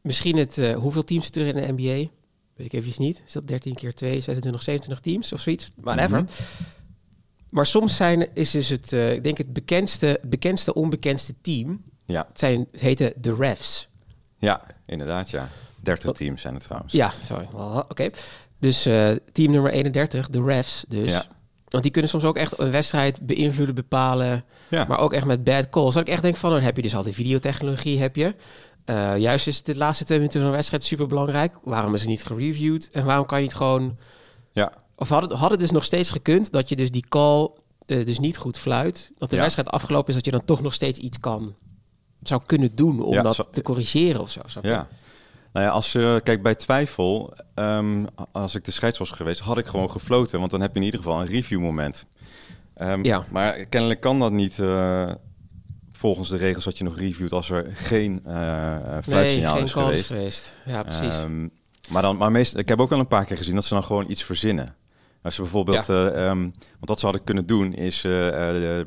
[0.00, 2.10] misschien het, eh, hoeveel teams zitten er in de NBA?
[2.54, 3.22] Weet ik eventjes niet.
[3.26, 5.68] Is dat 13 keer 2, 26, 27 teams of zoiets?
[5.76, 6.22] Whatever.
[6.22, 6.32] Mhm.
[7.50, 11.82] Maar soms zijn, is dus het, eh, ik denk het bekendste, het bekendste onbekendste team,
[12.06, 13.88] Ja, het, zijn, het heten de refs.
[14.38, 15.48] ja, inderdaad, ja.
[15.80, 16.92] 30 Wat- teams zijn het trouwens.
[16.92, 17.48] Ja, sorry.
[17.52, 18.10] Well, Oké.
[18.62, 21.10] Dus eh, team nummer 31, de refs dus.
[21.10, 21.24] Ja.
[21.68, 24.44] Want die kunnen soms ook echt een wedstrijd beïnvloeden, bepalen.
[24.70, 24.84] Ja.
[24.88, 25.94] Maar ook echt met bad calls.
[25.94, 28.34] Dat ik echt denk van, dan heb je dus al die videotechnologie, heb je.
[28.84, 31.54] Eh, juist is de laatste twee minuten van een wedstrijd super belangrijk.
[31.64, 32.88] Waarom is het niet gereviewd?
[32.92, 33.96] En waarom kan je niet gewoon...
[34.52, 34.72] Ja.
[34.96, 37.50] Of had het, had het dus nog steeds gekund dat je dus die call
[37.86, 39.10] eh, dus niet goed fluit.
[39.18, 39.42] Dat de Ja.
[39.42, 41.54] wedstrijd afgelopen is, dat je dan toch nog steeds iets kan...
[42.22, 44.40] Zou kunnen doen om Ja, dat zo- te corrigeren of zo.
[44.62, 44.84] je?
[45.52, 49.58] Nou ja, als je kijk bij twijfel, ehm, als ik de scheids was geweest, had
[49.58, 52.06] ik gewoon gefloten, want dan heb je in ieder geval een review moment.
[52.74, 53.24] Ehm, Ja.
[53.30, 55.10] Maar kennelijk kan dat niet eh,
[55.92, 59.84] volgens de regels dat je nog reviewt als er geen Nee, fluitsignaal geen is call
[59.84, 60.06] geweest.
[60.06, 60.54] geweest.
[60.64, 61.16] Ja, precies.
[61.18, 61.48] Ehm,
[61.88, 63.84] maar dan, maar meest, ik heb ook wel een paar keer gezien dat ze dan
[63.84, 64.74] gewoon iets verzinnen.
[65.22, 68.00] Als ze bijvoorbeeld, want wat ze hadden kunnen doen is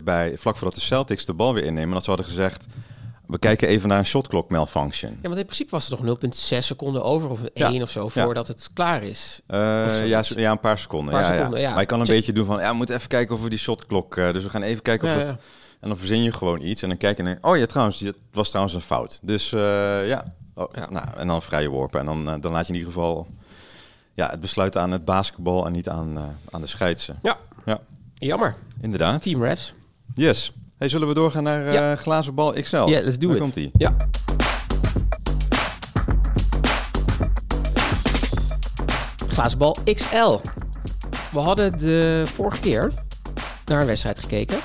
[0.03, 2.65] bij vlak voordat de Celtics de bal weer innemen, dat ze hadden gezegd,
[3.27, 5.11] we kijken even naar een shotclock malfunction.
[5.11, 8.23] Ja, want in principe was er nog 0,6 seconden over of 1 of zo Ja.
[8.23, 9.41] voordat het klaar is.
[9.47, 11.13] Eh, ja, ja, een paar seconden.
[11.13, 11.69] Een paar ja, seconden, ja.
[11.71, 12.15] Maar je kan een Check.
[12.15, 14.17] beetje doen van, ja, we moeten even kijken of we die shotklok...
[14.17, 15.29] eh, dus we gaan even kijken of het...
[15.79, 18.15] En dan verzin je gewoon iets en dan kijk je denk, oh ja, trouwens, het
[18.31, 19.19] was trouwens een fout.
[19.21, 20.33] Dus eh, ja.
[20.55, 20.89] Oh, Ja.
[20.89, 21.99] Nou, en dan vrije worpen.
[21.99, 23.27] En dan, dan laat je in ieder geval
[24.13, 27.19] ja, het besluit aan het basketbal en niet aan, aan de scheidsen.
[27.21, 27.37] Ja.
[27.65, 27.79] Ja.
[28.13, 28.55] Jammer.
[28.81, 29.21] Inderdaad.
[29.21, 29.73] Team refs.
[30.15, 30.51] Yes.
[30.77, 31.95] Hey, zullen we doorgaan naar eh, Ja.
[31.95, 32.75] glazen bal XL?
[32.75, 33.41] Ja, let's do Daar it.
[33.41, 33.69] komt die.
[33.73, 33.95] Ja.
[39.27, 40.37] Glazen bal XL.
[41.31, 42.91] We hadden de vorige keer
[43.65, 44.57] naar een wedstrijd gekeken.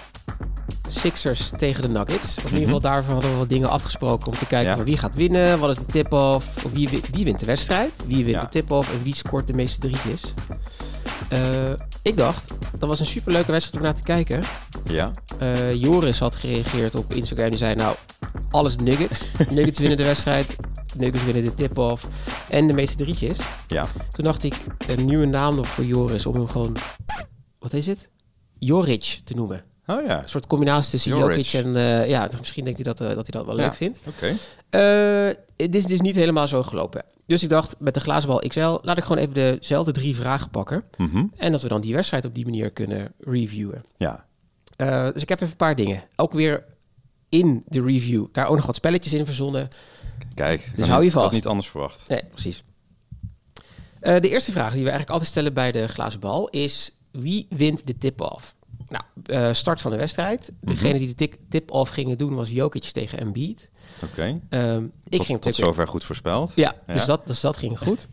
[0.88, 2.36] Sixers tegen de Nuggets.
[2.36, 4.68] Of in ieder geval daarvan hadden we wat dingen afgesproken om te kijken Mhm.
[4.68, 4.76] Ja.
[4.76, 7.90] van wie gaat winnen, wat is de tip-off, of wie, wi- wie wint de wedstrijd,
[8.06, 8.40] wie wint Ja.
[8.42, 10.22] de tip-off en wie scoort de meeste drietjes.
[11.28, 14.42] Eh, ik dacht, dat was een superleuke wedstrijd om naar te kijken.
[14.84, 15.10] Ja.
[15.38, 17.48] Eh, Joris had gereageerd op Instagram.
[17.48, 17.96] Die zei, nou,
[18.50, 19.28] alles Nuggets.
[19.50, 20.56] Nuggets winnen de wedstrijd.
[20.96, 22.06] Nuggets winnen de tip-off.
[22.48, 23.38] En de meeste drietjes.
[23.66, 23.86] Ja.
[24.12, 24.54] Toen dacht ik,
[24.88, 26.26] een nieuwe naam nog voor Joris.
[26.26, 26.76] Om hem gewoon,
[27.58, 28.08] wat is het?
[28.58, 29.64] Joric te noemen.
[29.98, 30.22] Oh ja.
[30.22, 31.16] Een soort combinatie tussen.
[31.16, 31.76] Jokic en...
[31.76, 33.62] eh, ja, dus misschien denkt hij dat, eh, dat hij dat wel Ja.
[33.62, 33.98] leuk vindt.
[34.06, 34.34] Oké.
[34.70, 37.04] Eh, dit is dus niet helemaal zo gelopen.
[37.26, 38.60] Dus ik dacht, met de glazen bal XL...
[38.82, 40.82] laat ik gewoon even dezelfde drie vragen pakken.
[40.96, 41.24] Mhm.
[41.36, 43.84] En dat we dan die wedstrijd op die manier kunnen reviewen.
[43.96, 44.24] Ja.
[45.12, 46.02] Dus ik heb even een paar dingen.
[46.16, 46.64] Ook weer
[47.28, 48.26] in de review.
[48.32, 49.68] Daar ook nog wat spelletjes in verzonnen.
[50.34, 50.70] Kijk.
[50.76, 51.34] Dus ik hou je had vast.
[51.34, 52.04] niet anders verwacht.
[52.08, 52.64] Nee, precies.
[54.00, 56.90] De eerste vraag die we eigenlijk altijd stellen bij de glazen bal is...
[57.12, 58.54] wie wint de tip-off?
[58.90, 60.50] Nou, eh, start van de wedstrijd.
[60.60, 60.72] Mhm.
[60.74, 63.70] Degene die de tip-off gingen doen was Jokic tegen Embiid.
[64.04, 64.40] Oké.
[64.48, 66.52] Ehm, ik Tot, ging tot zover goed voorspeld.
[66.54, 66.94] Ja, Ja.
[66.94, 68.06] Dus, dat, dus dat ging goed.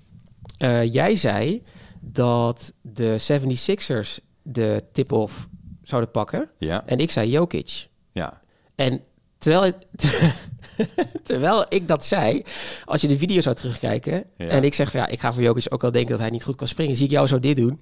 [0.58, 1.64] Eh, jij zei
[2.06, 5.48] dat de 76ers de tip-off
[5.84, 6.50] zouden pakken.
[6.58, 6.84] Ja.
[6.86, 7.88] En ik zei Jokic.
[8.12, 8.42] Ja.
[8.76, 9.02] En
[9.38, 9.88] terwijl, het-
[11.24, 12.44] terwijl ik dat zei,
[12.86, 14.24] als je de video zou terugkijken...
[14.38, 14.48] Ja.
[14.48, 16.56] en ik zeg, ja, ik ga voor Jokic ook wel denken dat hij niet goed
[16.56, 16.96] kan springen...
[16.96, 17.82] zie ik jou zo dit doen.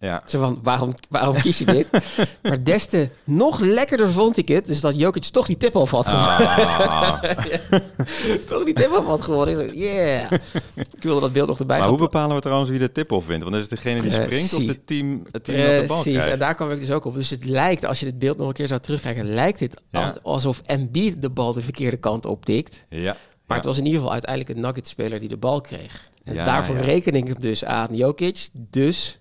[0.00, 0.22] Ja.
[0.26, 1.88] Zo van, waarom, waarom kies je dit?
[2.42, 6.06] maar des te nog lekkerder vond ik het, dus dat Jokic toch die tip-off had
[6.08, 6.56] gewonnen.
[6.88, 7.22] Ah.
[8.46, 9.60] toch die tip-off had gewonnen.
[9.60, 10.32] Ik zo, yeah.
[10.74, 13.42] Ik wilde dat beeld nog erbij maar hoe bepalen we trouwens wie de tip-off wint?
[13.42, 16.12] Want is het degene die springt of het team, het team dat de bal Precies,
[16.12, 16.32] krijgt?
[16.32, 17.14] en daar kwam ik dus ook op.
[17.14, 20.14] Dus het lijkt, als je dit beeld nog een keer zou terugkijken, lijkt het Ja.
[20.22, 22.86] alsof Embiid de bal de verkeerde kant op tikt.
[22.88, 23.16] Ja.
[23.46, 26.08] Maar het was in ieder geval uiteindelijk een Nuggets-speler die de bal kreeg.
[26.24, 28.48] En Ja, daarvoor reken ik hem dus aan Jokic.
[28.52, 29.18] Dus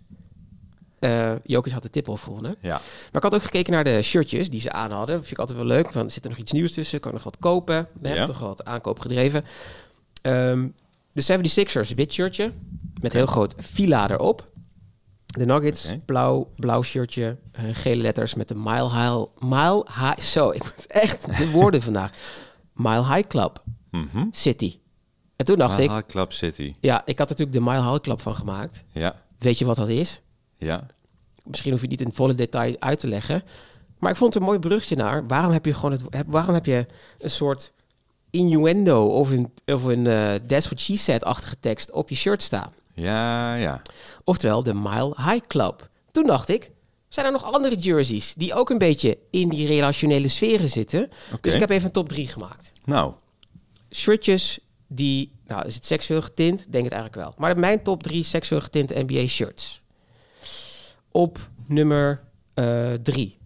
[1.44, 2.56] Jokic had de tip-off gewonnen.
[2.62, 2.70] Ja.
[3.12, 5.16] Maar ik had ook gekeken naar de shirtjes die ze aan hadden.
[5.20, 5.92] Vind ik altijd wel leuk.
[5.92, 7.00] Van, zit er nog iets nieuws tussen?
[7.00, 7.76] Kan nog wat kopen?
[7.94, 8.26] We hebben Ja.
[8.26, 9.46] toch wel wat aankoop gedreven.
[10.22, 10.68] Ehm,
[11.12, 12.52] de 76ers, wit shirtje.
[13.02, 14.48] Met heel groot Villa erop.
[15.26, 17.38] De Nuggets, blauw, blauw shirtje.
[17.52, 19.24] eh, gele letters met de Mile High...
[19.40, 20.20] Mile High...
[20.20, 22.12] Zo, ik moet echt de woorden vandaag.
[22.74, 24.26] Mile High Club Mhm.
[24.32, 24.80] City.
[25.36, 25.90] En toen dacht ik...
[25.90, 26.76] Aha, Club City.
[26.80, 28.84] Ja, ik had natuurlijk de Mile High Club van gemaakt.
[28.92, 29.16] Ja.
[29.38, 30.22] Weet je wat dat is?
[30.60, 30.86] Ja.
[31.44, 33.44] Misschien hoef je niet in volle detail uit te leggen.
[33.98, 35.28] Maar ik vond het een mooi brugje naar.
[35.28, 36.86] Waarom heb je gewoon het, waarom heb je
[37.20, 37.72] een soort
[38.30, 42.74] innuendo of een, of een eh That's What She Said-achtige tekst op je shirt staan?
[42.94, 43.82] Ja, ja.
[44.24, 45.90] Oftewel de Mile High Club.
[46.12, 46.72] Toen dacht ik,
[47.10, 51.10] zijn er nog andere jerseys die ook een beetje in die relationele sferen zitten?
[51.42, 52.72] Dus ik heb even een top 3 gemaakt.
[52.84, 53.14] Nou,
[53.92, 56.72] Shirtjes die, nou is het seksueel getint?
[56.72, 57.34] Denk het eigenlijk wel.
[57.38, 59.82] Maar mijn top 3 seksueel getinte NBA shirts.
[61.12, 62.22] Op nummer
[63.04, 63.38] 3.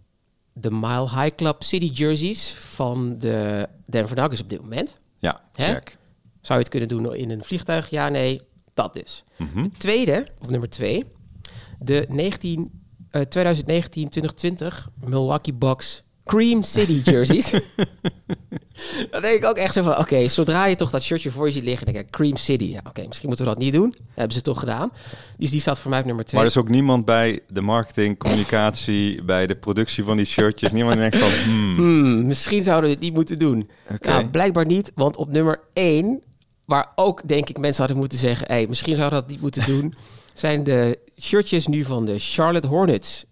[0.52, 4.96] de Mile High Club City jerseys van de Denver Nuggets op dit moment.
[5.18, 5.98] ja, check.
[6.40, 7.90] Zou je het kunnen doen in een vliegtuig?
[7.90, 8.40] Ja, nee,
[8.74, 9.24] dat dus.
[9.36, 9.68] Mhm.
[9.78, 11.04] Tweede, op nummer 2,
[11.78, 17.50] de 19, eh, 2019-2020 Milwaukee Bucks Cream City jerseys.
[19.10, 21.52] Dan denk ik ook echt zo van, oké, zodra je toch dat shirtje voor je
[21.52, 22.64] ziet liggen, denk ik, Cream City.
[22.64, 23.90] Ja, oké, misschien moeten we dat niet doen.
[23.90, 24.92] Dat hebben ze toch gedaan.
[25.38, 26.40] Dus die staat voor mij op nummer 2.
[26.40, 30.72] Maar er is ook niemand bij de marketing, communicatie, bij de productie van die shirtjes.
[30.72, 33.70] Niemand denkt van, hmm, Hmm, misschien zouden we het niet moeten doen.
[34.00, 36.22] Nou, blijkbaar niet, want op nummer 1,
[36.64, 39.66] waar ook denk ik mensen hadden moeten zeggen, hey, misschien zouden we dat niet moeten
[39.66, 39.94] doen,
[40.34, 43.24] zijn de shirtjes nu van de Charlotte Hornets,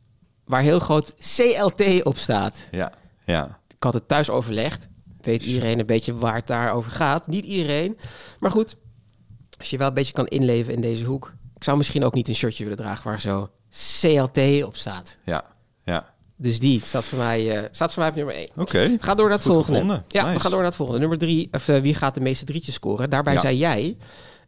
[0.45, 2.69] waar heel groot CLT op staat.
[2.71, 2.93] Ja,
[3.25, 3.59] ja.
[3.69, 4.89] Ik had het thuis overlegd.
[5.21, 7.27] Weet iedereen een beetje waar het daarover gaat?
[7.27, 7.99] Niet iedereen.
[8.39, 8.77] Maar goed,
[9.59, 11.33] als je wel een beetje kan inleven in deze hoek.
[11.57, 13.51] Ik zou misschien ook niet een shirtje willen dragen waar zo
[14.01, 15.17] CLT op staat.
[15.25, 15.45] Ja,
[15.85, 16.11] ja.
[16.37, 18.49] Dus die staat voor mij, eh, staat voor mij op nummer 1.
[18.57, 18.97] Oké.
[19.01, 19.79] Ga door naar het Goed volgende.
[19.79, 20.05] gevonden.
[20.09, 20.35] Ja, Nice.
[20.35, 21.01] we gaan door naar het volgende.
[21.01, 23.11] Nummer drie, of eh, wie gaat de meeste drietjes scoren?
[23.11, 23.41] Daarbij Ja.
[23.41, 23.97] zei jij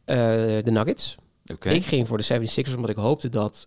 [0.04, 0.16] eh,
[0.64, 1.14] de Nuggets.
[1.52, 1.70] Oké.
[1.70, 3.66] Ik ging voor de 76ers omdat ik hoopte dat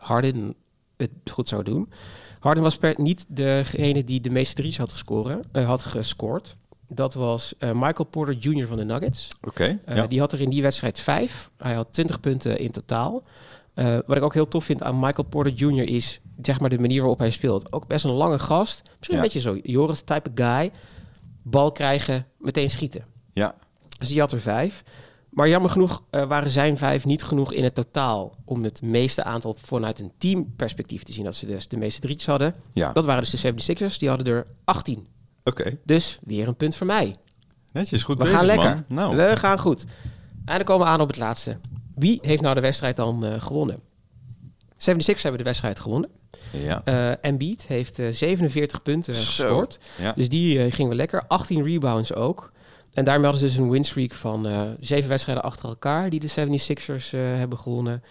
[0.00, 0.54] Harden
[1.00, 1.92] het goed zou doen.
[2.40, 6.56] Harden was per, niet degene die de meeste drie's had, gescoren, eh, had gescoord.
[6.88, 8.66] Dat was eh, Michael Porter Jr.
[8.66, 9.28] van de Nuggets.
[9.42, 9.78] Oké.
[9.84, 10.06] Eh, ja.
[10.06, 11.50] Die had er in die wedstrijd vijf.
[11.56, 13.22] Hij had 20 punten in totaal.
[14.06, 15.88] Wat ik ook heel tof vind aan Michael Porter Jr.
[15.88, 17.72] is zeg maar de manier waarop hij speelt.
[17.72, 18.82] Ook best een lange gast.
[18.82, 19.16] Misschien Ja.
[19.16, 20.70] een beetje zo Joris type guy.
[21.42, 23.04] Bal krijgen, meteen schieten.
[23.32, 23.54] Ja.
[23.98, 24.82] Dus die had er vijf.
[25.30, 29.24] Maar jammer genoeg eh, waren zijn vijf niet genoeg in het totaal om het meeste
[29.24, 31.24] aantal vanuit een teamperspectief te zien.
[31.24, 32.54] Dat ze dus de meeste drietjes hadden.
[32.72, 32.92] Ja.
[32.92, 33.96] Dat waren dus de 76ers.
[33.98, 35.06] Die hadden er 18.
[35.44, 35.78] Oké.
[35.84, 37.16] Dus weer een punt voor mij.
[37.72, 38.84] Netjes, goed We bezig, gaan lekker.
[38.88, 39.14] man.
[39.14, 39.84] Nou, We gaan goed.
[40.44, 41.58] En dan komen we aan op het laatste.
[41.94, 43.80] Wie heeft nou de wedstrijd dan eh, gewonnen?
[44.76, 46.10] 76 hebben de wedstrijd gewonnen.
[46.50, 46.82] ja.
[46.84, 49.20] Eh Embiid heeft eh, 47 punten Zo.
[49.22, 49.78] gescoord.
[49.98, 50.12] Ja.
[50.12, 51.24] Dus die eh, ging wel lekker.
[51.26, 52.52] 18 rebounds ook.
[52.92, 56.10] En daarmee hadden ze dus een winstreak van eh zeven wedstrijden achter elkaar...
[56.10, 58.02] die de 76ers eh, hebben gewonnen.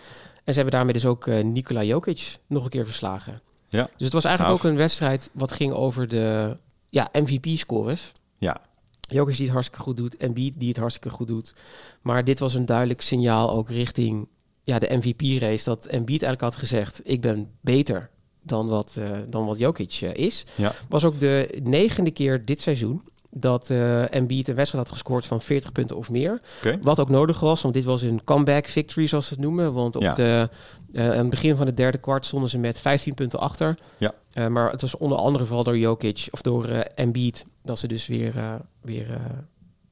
[0.44, 3.42] En ze hebben daarmee dus ook eh, Nikola Jokic nog een keer verslagen.
[3.68, 3.84] Ja.
[3.84, 4.66] Dus het was eigenlijk Gaaf.
[4.66, 6.58] ook een wedstrijd wat ging over de
[6.90, 8.12] ja, MVP-scores.
[8.38, 8.62] Ja.
[9.02, 10.18] Jokic die het hartstikke goed doet.
[10.18, 11.54] Embiid die het hartstikke goed doet.
[12.02, 14.28] Maar dit was een duidelijk signaal ook richting
[14.64, 15.64] ja, de MVP-race...
[15.64, 17.02] dat Embiid eigenlijk had gezegd...
[17.04, 18.10] ik ben beter
[18.42, 20.46] dan wat, dan wat Jokic is.
[20.56, 20.74] Ja.
[20.90, 23.02] Was ook de negende keer dit seizoen...
[23.32, 26.42] dat eh Embiid een wedstrijd had gescoord van 40 punten of meer.
[26.82, 29.74] Wat ook nodig was, want dit was een comeback victory, zoals ze het noemen.
[29.74, 30.14] Want op Ja.
[30.14, 30.50] de,
[30.94, 33.78] eh, aan het begin van het derde kwart stonden ze met 15 punten achter.
[33.98, 34.14] Ja.
[34.34, 37.88] Eh, maar het was onder andere vooral door Jokic of door eh Embiid dat ze
[37.88, 38.34] dus weer,
[38.82, 39.20] weer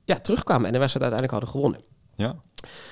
[0.06, 1.82] ja, terugkwamen en de wedstrijd uiteindelijk hadden gewonnen.
[2.16, 2.36] Ja.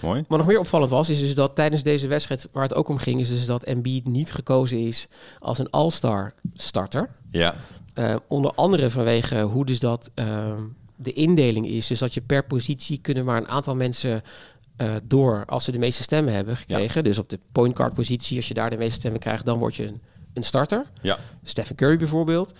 [0.01, 0.23] Mooi.
[0.27, 2.97] Wat nog meer opvallend was, is dus dat tijdens deze wedstrijd waar het ook om
[2.97, 5.07] ging, is dus dat Embiid niet gekozen is
[5.39, 7.09] als een all-star starter.
[7.31, 7.55] Ja.
[7.95, 10.61] Eh, onder andere vanwege hoe dus dat ehm,
[10.95, 11.87] de indeling is.
[11.87, 14.23] Dus dat je per positie kunnen maar een aantal mensen
[14.75, 17.03] eh, door als ze de meeste stemmen hebben gekregen.
[17.03, 19.75] Dus op de point guard positie, als je daar de meeste stemmen krijgt, dan word
[19.75, 20.01] je een,
[20.33, 20.85] een starter.
[21.01, 21.17] Ja.
[21.43, 22.53] Stephen Curry bijvoorbeeld.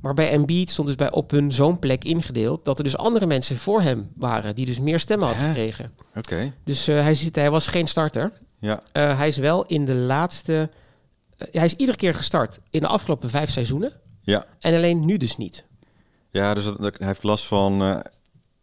[0.00, 3.26] Maar bij Embiid stond dus bij op hun zo'n plek ingedeeld dat er dus andere
[3.26, 5.90] mensen voor hem waren die dus meer stemmen hadden gekregen.
[6.14, 6.52] Oké.
[6.64, 8.32] Dus eh, hij, zit, hij was geen starter.
[8.58, 8.82] Ja.
[8.92, 10.70] Hij is wel in de laatste
[11.36, 13.92] hij is iedere keer gestart in de afgelopen vijf seizoenen.
[14.26, 14.44] Ja.
[14.60, 15.64] En alleen nu dus niet.
[16.30, 17.82] Ja, dus dat, dat- hij heeft last van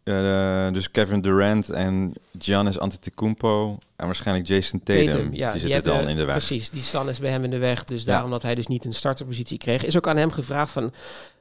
[0.04, 5.06] eh, eh, dus Kevin Durant en Giannis Antetokounmpo en waarschijnlijk Jason Tatum.
[5.10, 6.36] Tatum, ja, die zitten dan in de weg.
[6.36, 7.84] Precies, die staan is bij hem in de weg.
[7.84, 8.06] Dus Ja.
[8.12, 9.84] daarom dat hij dus niet een starterpositie kreeg.
[9.84, 10.92] Is ook aan hem gevraagd van,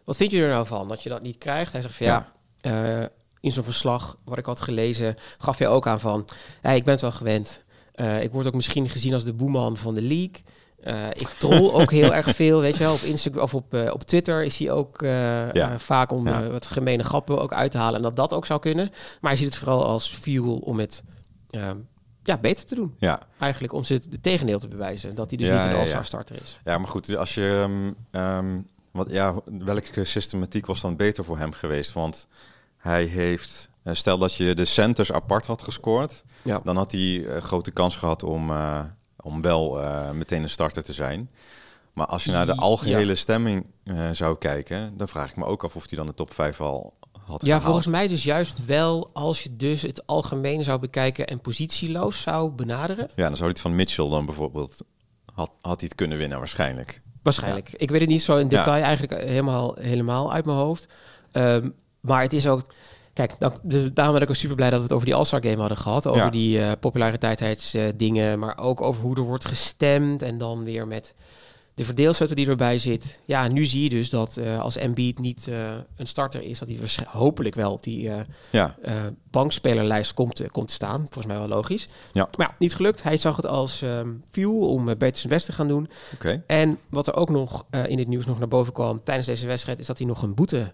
[0.03, 1.71] wat vind je er nou van dat je dat niet krijgt?
[1.71, 2.31] Hij zegt van ja,
[2.61, 3.05] eh,
[3.39, 6.27] in zo'n verslag wat ik had gelezen, gaf hij ook aan van,
[6.61, 7.61] hey, ik ben het wel gewend.
[7.93, 10.43] Eh, ik word ook misschien gezien als de boeman van de league.
[10.83, 12.93] Eh, ik troll ook heel erg veel, weet je wel.
[12.93, 15.79] Op Instagram of op, eh, op Twitter is hij ook eh, Ja.
[15.79, 16.47] vaak om Ja.
[16.47, 17.95] wat gemene grappen ook uit te halen.
[17.95, 18.89] En dat dat ook zou kunnen.
[19.21, 21.03] Maar hij ziet het vooral als fuel om het
[21.49, 21.77] ehm,
[22.23, 22.95] ja, beter te doen.
[22.99, 23.19] Ja.
[23.39, 25.15] Eigenlijk om ze het tegendeel te bewijzen.
[25.15, 26.03] Dat hij dus Ja, niet een ja.
[26.03, 26.59] starter is.
[26.63, 27.59] ja, maar goed, als je...
[27.63, 27.91] ehm,
[28.23, 31.93] ehm, wat, ja, welke systematiek was dan beter voor hem geweest?
[31.93, 32.27] Want
[32.77, 33.69] hij heeft...
[33.91, 36.23] stel dat je de centers apart had gescoord...
[36.41, 36.61] Ja.
[36.63, 38.51] dan had hij grote kans gehad om,
[39.23, 41.29] om wel eh, meteen een starter te zijn.
[41.93, 44.97] Maar als je naar de algehele stemming eh, zou kijken...
[44.97, 46.93] dan vraag ik me ook af of hij dan de top 5 al
[47.25, 47.63] had Ja, gehaald.
[47.63, 52.51] volgens mij dus juist wel als je dus het algemeen zou bekijken en positieloos zou
[52.51, 53.09] benaderen.
[53.15, 54.81] Ja, dan zou hij het van Mitchell dan bijvoorbeeld...
[55.33, 57.01] Had, had hij het kunnen winnen waarschijnlijk.
[57.23, 57.69] Waarschijnlijk.
[57.73, 58.57] Ik weet het niet zo in Ja.
[58.57, 60.87] detail eigenlijk helemaal, helemaal uit mijn hoofd.
[61.31, 62.65] Ehm, maar het is ook...
[63.13, 65.43] Kijk, dan, dus daarom ben ik ook super blij dat we het over die All-Star
[65.43, 66.07] Game hadden gehad.
[66.07, 66.29] Over Ja.
[66.29, 70.21] die eh populariteitsdingen, maar ook over hoe er wordt gestemd.
[70.21, 71.13] En dan weer met
[71.73, 73.19] de verdeelzetter die erbij zit.
[73.25, 76.59] Ja, nu zie je dus dat eh, als Embiid niet eh, een starter is...
[76.59, 78.75] dat hij hopelijk wel op die eh, Ja,
[79.31, 80.99] bankspelerlijst komt, komt te staan.
[80.99, 81.87] Volgens mij wel logisch.
[82.11, 82.29] Ja.
[82.37, 83.03] Maar ja, niet gelukt.
[83.03, 85.89] Hij zag het als ehm fuel om beter zijn best te gaan doen.
[86.13, 86.43] oké.
[86.47, 89.79] En wat er ook nog in dit nieuws nog naar boven kwam tijdens deze wedstrijd,
[89.79, 90.73] is dat hij nog een boete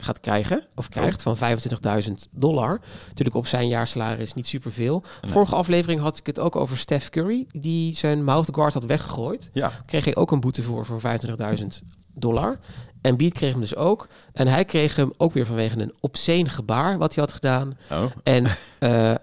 [0.00, 2.80] gaat krijgen, of krijgt, van 25.000 dollar.
[3.08, 5.02] Natuurlijk op zijn jaarsalaris niet superveel.
[5.22, 5.32] Nee.
[5.32, 9.50] Vorige aflevering had ik het ook over Steph Curry, die zijn mouth guard had weggegooid.
[9.52, 11.66] Ja, Kreeg hij ook een boete voor, voor 25.000
[12.14, 12.58] dollar.
[13.00, 14.08] En Beat kreeg hem dus ook.
[14.32, 17.78] En hij kreeg hem ook weer vanwege een obscene gebaar wat hij had gedaan.
[17.90, 18.46] oh, En
[18.78, 19.14] eh,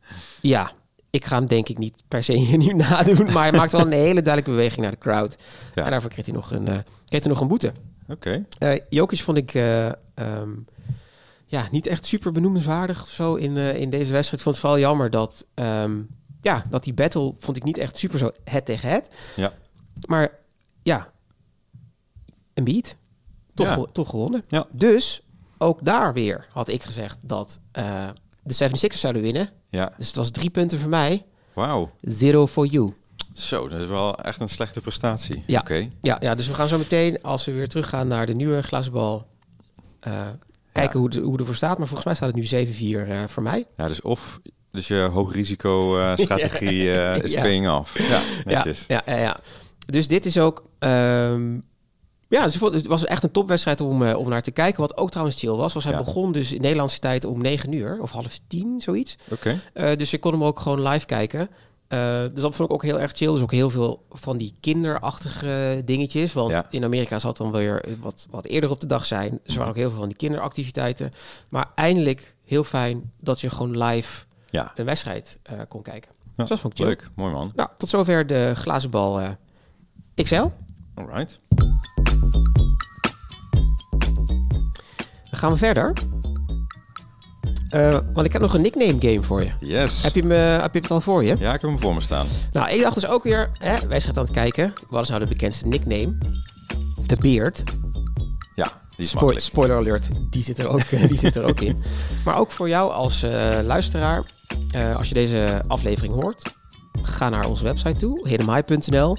[0.54, 0.70] ja,
[1.10, 3.32] ik ga hem denk ik niet per se hier nu nadoen.
[3.32, 5.36] Maar hij maakt wel een hele duidelijke beweging naar de crowd.
[5.74, 5.84] Ja.
[5.84, 7.72] En daarvoor kreeg hij nog een, eh, kreeg hij nog een boete.
[8.08, 8.44] Oké.
[8.58, 10.50] Eh Jokic vond ik eh, ehm,
[11.46, 14.32] ja, niet echt super benoemenswaardig of zo in, eh, in deze wedstrijd.
[14.32, 16.00] Ik vond het vooral jammer dat, ehm,
[16.40, 19.08] ja, dat die battle vond ik niet echt super zo het tegen het.
[19.36, 19.52] Ja.
[20.06, 20.30] Maar
[20.82, 21.12] ja,
[22.54, 22.96] een beat.
[23.54, 23.84] Toch, Ja.
[23.92, 24.44] toch gewonnen.
[24.48, 24.66] Ja.
[24.72, 25.22] Dus
[25.58, 27.60] ook daar weer had ik gezegd dat
[28.42, 29.50] de 76ers zouden winnen.
[29.70, 31.24] Ja, Dus het was drie punten voor mij.
[31.52, 31.90] wauw.
[32.00, 32.92] Zero for you.
[33.34, 35.42] Zo, dat is wel echt een slechte prestatie.
[35.46, 35.60] Ja.
[35.60, 35.88] Oké.
[36.00, 38.92] Ja, ja, dus we gaan zo meteen, als we weer teruggaan naar de nieuwe glazen
[38.92, 39.26] bal,
[40.00, 40.12] eh,
[40.72, 40.98] kijken Ja.
[40.98, 41.78] hoe, de, hoe het ervoor staat.
[41.78, 43.66] Maar volgens mij staat het nu 7-4 eh, voor mij.
[43.76, 47.40] Ja, dus of dus je hoogrisico eh strategie eh, is Ja.
[47.40, 47.98] paying off.
[48.08, 48.84] Ja, netjes.
[48.88, 49.40] Ja, ja, ja.
[49.86, 50.64] Dus dit is ook...
[50.78, 51.54] ehm,
[52.28, 54.80] ja, dus het was echt een topwedstrijd om, om naar te kijken.
[54.80, 55.98] Wat ook trouwens chill was, was hij Ja.
[55.98, 57.98] begon dus in Nederlandse tijd om 9 uur.
[58.00, 59.16] Of half 10, zoiets.
[59.30, 59.60] Oké.
[59.96, 61.48] Dus ik kon hem ook gewoon live kijken.
[61.88, 61.98] Eh,
[62.32, 63.32] dus dat vond ik ook heel erg chill.
[63.32, 66.32] Dus ook heel veel van die kinderachtige dingetjes.
[66.32, 66.66] Want Ja.
[66.70, 69.30] in Amerika zal het dan weer wat, wat eerder op de dag zijn.
[69.30, 71.12] Dus er waren ook heel veel van die kinderactiviteiten.
[71.48, 76.10] Maar eindelijk heel fijn dat je gewoon live Ja, een wedstrijd eh, kon kijken.
[76.24, 76.88] Ja, Dus dat vond ik chill.
[76.88, 77.08] leuk.
[77.14, 77.52] Mooi man.
[77.54, 79.30] Nou, tot zover de glazen bal eh,
[80.14, 80.46] XL.
[80.94, 81.40] Alright.
[85.30, 85.92] Dan gaan we verder.
[87.74, 89.50] Eh, want ik heb nog een nickname game voor je.
[89.60, 90.02] Yes.
[90.02, 91.36] Heb je, me, heb je het al voor je?
[91.38, 92.26] Ja, ik heb hem voor me staan.
[92.52, 94.72] Nou, ik dacht dus ook weer, hè, wij zijn aan het kijken.
[94.88, 96.18] Wat is nou de bekendste nickname?
[97.06, 97.62] The Beard.
[98.54, 99.40] Ja, die is makkelijk.
[99.40, 101.82] spoiler alert, die zit er ook, eh, die zit er ook in.
[102.24, 104.22] Maar ook voor jou als eh, luisteraar,
[104.70, 106.42] eh, als je deze aflevering hoort,
[107.02, 109.16] ga naar onze website toe, hiddenmai.nl.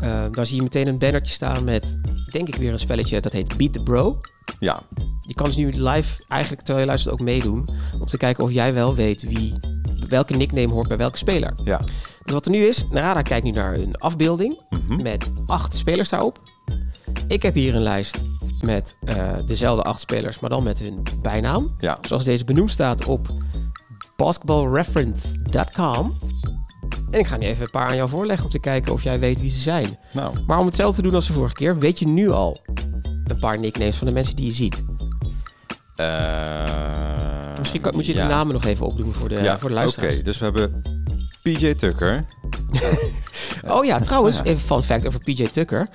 [0.00, 1.98] Eh daar zie je meteen een bannertje staan met,
[2.32, 4.20] denk ik weer een spelletje dat heet Beat the Bro.
[4.58, 4.82] Ja,
[5.20, 7.68] Je kan dus nu live, eigenlijk terwijl je luistert, ook meedoen.
[8.00, 9.54] Om te kijken of jij wel weet wie,
[10.08, 11.52] welke nickname hoort bij welke speler.
[11.64, 11.80] ja.
[12.24, 15.02] Dus wat er nu is, Narada kijkt nu naar een afbeelding Mhm.
[15.02, 16.40] met acht spelers daarop.
[17.28, 18.24] Ik heb hier een lijst
[18.60, 21.74] met eh, dezelfde acht spelers, maar dan met hun bijnaam.
[21.78, 23.28] Ja, Zoals deze benoemd staat op
[24.16, 26.12] basketballreference.com.
[27.10, 29.18] En ik ga nu even een paar aan jou voorleggen om te kijken of jij
[29.18, 29.98] weet wie ze zijn.
[30.12, 30.34] nou.
[30.46, 32.60] Maar om hetzelfde te doen als de vorige keer, weet je nu al
[33.24, 34.84] een paar nicknames van de mensen die je ziet.
[35.96, 38.22] eh, Misschien kan, moet je ja.
[38.28, 40.22] de namen nog even opdoen voor de, ja, voor de Oké, luisteraars.
[40.22, 40.82] dus we hebben
[41.42, 42.24] PJ Tucker.
[43.66, 44.42] Oh ja, trouwens, Ja.
[44.44, 45.88] even fun fact over PJ Tucker.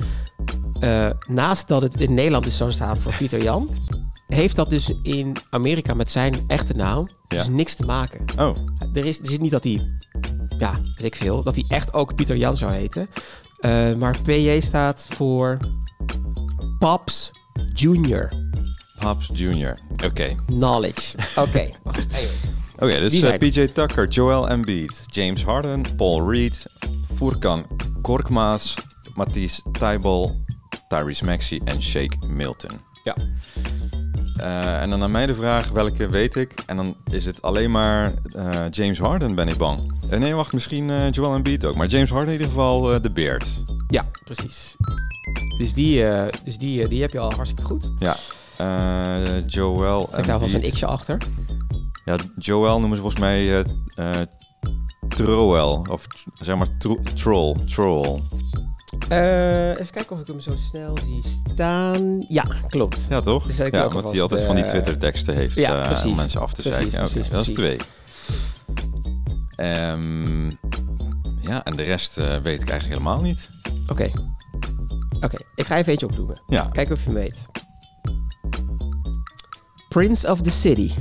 [0.80, 3.70] Eh, naast dat het in Nederland is zou staan voor Pieter Jan,
[4.28, 7.52] heeft dat dus in Amerika met zijn echte naam dus Ja.
[7.52, 8.26] niks te maken.
[8.40, 8.56] Oh,
[8.94, 9.98] Er is, er is niet dat hij,
[10.62, 13.10] ja, weet ik veel, dat hij echt ook Pieter Jan zou heten.
[13.60, 15.58] Eh, maar PJ staat voor
[16.80, 17.32] Pops
[17.74, 18.30] Junior.
[19.00, 19.78] Pops Jr.
[20.06, 20.36] Oké.
[20.46, 21.18] Knowledge.
[21.36, 21.70] Oké.
[22.84, 26.66] Oké, dus eh, PJ Tucker, Joel Embiid, James Harden, Paul Reed,
[27.16, 27.66] Furkan
[28.02, 28.76] Korkmaas,
[29.14, 30.36] Matisse Tybal,
[30.88, 32.72] Tyrese Maxey en Shake Milton.
[33.04, 33.16] Ja.
[34.42, 36.54] Eh, en dan aan mij de vraag, welke weet ik?
[36.66, 39.94] En dan is het alleen maar eh, James Harden, ben ik bang.
[40.10, 41.76] Eh, nee, wacht, misschien Joel Embiid ook.
[41.76, 43.64] Maar James Harden in ieder geval de Beard.
[43.88, 44.76] Ja, precies.
[45.58, 46.04] Dus die,
[46.44, 47.90] dus die, die heb je al hartstikke goed.
[48.00, 48.16] Ja.
[49.48, 51.18] Joel Ik daar was een x'je achter.
[52.06, 53.66] Ja, Joel noemen ze volgens mij
[55.08, 55.86] Troel.
[55.90, 56.08] Of
[56.40, 57.56] zeg maar tro Troll.
[57.66, 58.22] Troll.
[59.12, 62.26] Eh, even kijken of ik hem zo snel zie staan.
[62.28, 63.06] Ja, klopt.
[63.10, 63.48] Ja, toch?
[63.48, 66.12] Dus ja, alvast, die altijd van die eh, Twitter-teksten heeft ja, eh, precies.
[66.12, 67.00] om mensen af te Precies, zeiken.
[67.00, 67.78] Oké, precies, dat is twee.
[69.56, 70.50] Ehm,
[71.40, 73.50] ja, en de rest eh, weet ik eigenlijk helemaal niet.
[73.88, 74.12] Oké.
[75.22, 76.42] Oké, ik ga even eentje opdoemen.
[76.48, 77.38] Ja, Kijken of je hem weet.
[79.90, 80.92] Prince of the City.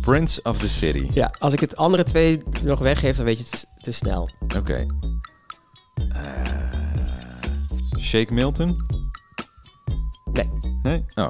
[0.00, 1.08] Prince of the City.
[1.12, 4.30] Ja, als ik het andere twee nog weggeef, dan weet je het te snel.
[4.56, 4.74] Oké.
[4.74, 5.07] Eh,
[8.00, 8.86] Shake Milton?
[10.32, 10.50] Nee.
[10.82, 11.04] Nee?
[11.14, 11.28] Oh,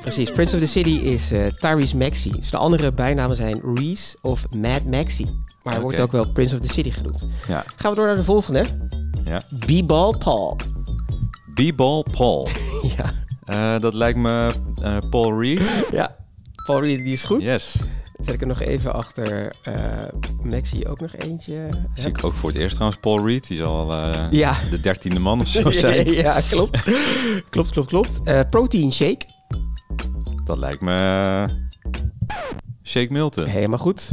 [0.00, 2.32] Precies, Prince of the City is eh Tyrese Maxey.
[2.32, 5.26] Dus de andere bijnamen zijn Reese of Mad Maxey.
[5.62, 7.26] Maar hij wordt ook wel Prince of the City genoemd.
[7.48, 7.64] ja.
[7.76, 8.64] Gaan we door naar de volgende.
[9.24, 9.42] ja.
[9.66, 10.56] B-Ball Paul.
[11.54, 12.48] B-Ball Paul.
[12.96, 13.12] ja.
[13.44, 14.52] Eh, dat lijkt me
[14.82, 15.60] eh, Paul Reed.
[15.92, 16.16] ja,
[16.66, 17.42] Paul Reed, die is goed.
[17.42, 17.76] Yes.
[18.26, 19.74] Zet ik er nog even achter eh
[20.42, 21.68] Maxey ook nog eentje.
[21.94, 23.46] Zie ik ook voor het eerst trouwens Paul Reed.
[23.48, 24.54] Die zal eh, Ja.
[24.70, 26.12] de dertiende man of zo zijn.
[26.12, 26.82] ja, klopt.
[27.50, 28.20] klopt, klopt, klopt.
[28.24, 29.24] Eh, protein shake.
[30.44, 30.92] Dat lijkt me
[31.48, 31.54] eh,
[32.82, 33.44] Shake Milton.
[33.44, 34.10] Helemaal goed.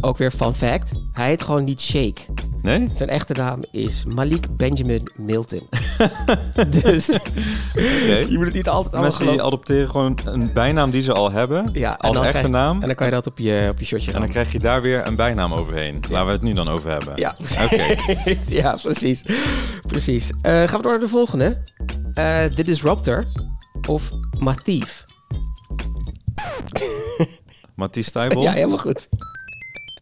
[0.00, 0.90] Ook weer fun fact.
[1.12, 2.20] Hij heet gewoon niet Shake.
[2.62, 2.88] Nee?
[2.92, 5.68] Zijn echte naam is Malik Benjamin Milton.
[6.82, 11.12] dus je moet het niet altijd allemaal Mensen die adopteren gewoon een bijnaam die ze
[11.12, 11.70] al hebben.
[11.72, 12.80] Ja, als echte krijg- naam.
[12.80, 14.82] En dan kan je dat op je, op je shirtje En dan krijg je daar
[14.82, 16.02] weer een bijnaam overheen.
[16.10, 17.12] Waar we het nu dan over hebben.
[17.16, 17.94] Ja, Oké.
[18.60, 19.24] ja, precies.
[19.86, 20.30] Precies.
[20.42, 21.62] Eh, gaan we door naar de volgende.
[22.14, 23.24] Eh The Disruptor
[23.88, 25.04] of Mathief.
[27.74, 28.42] Mathies Stijbel.
[28.46, 29.08] Ja, helemaal goed.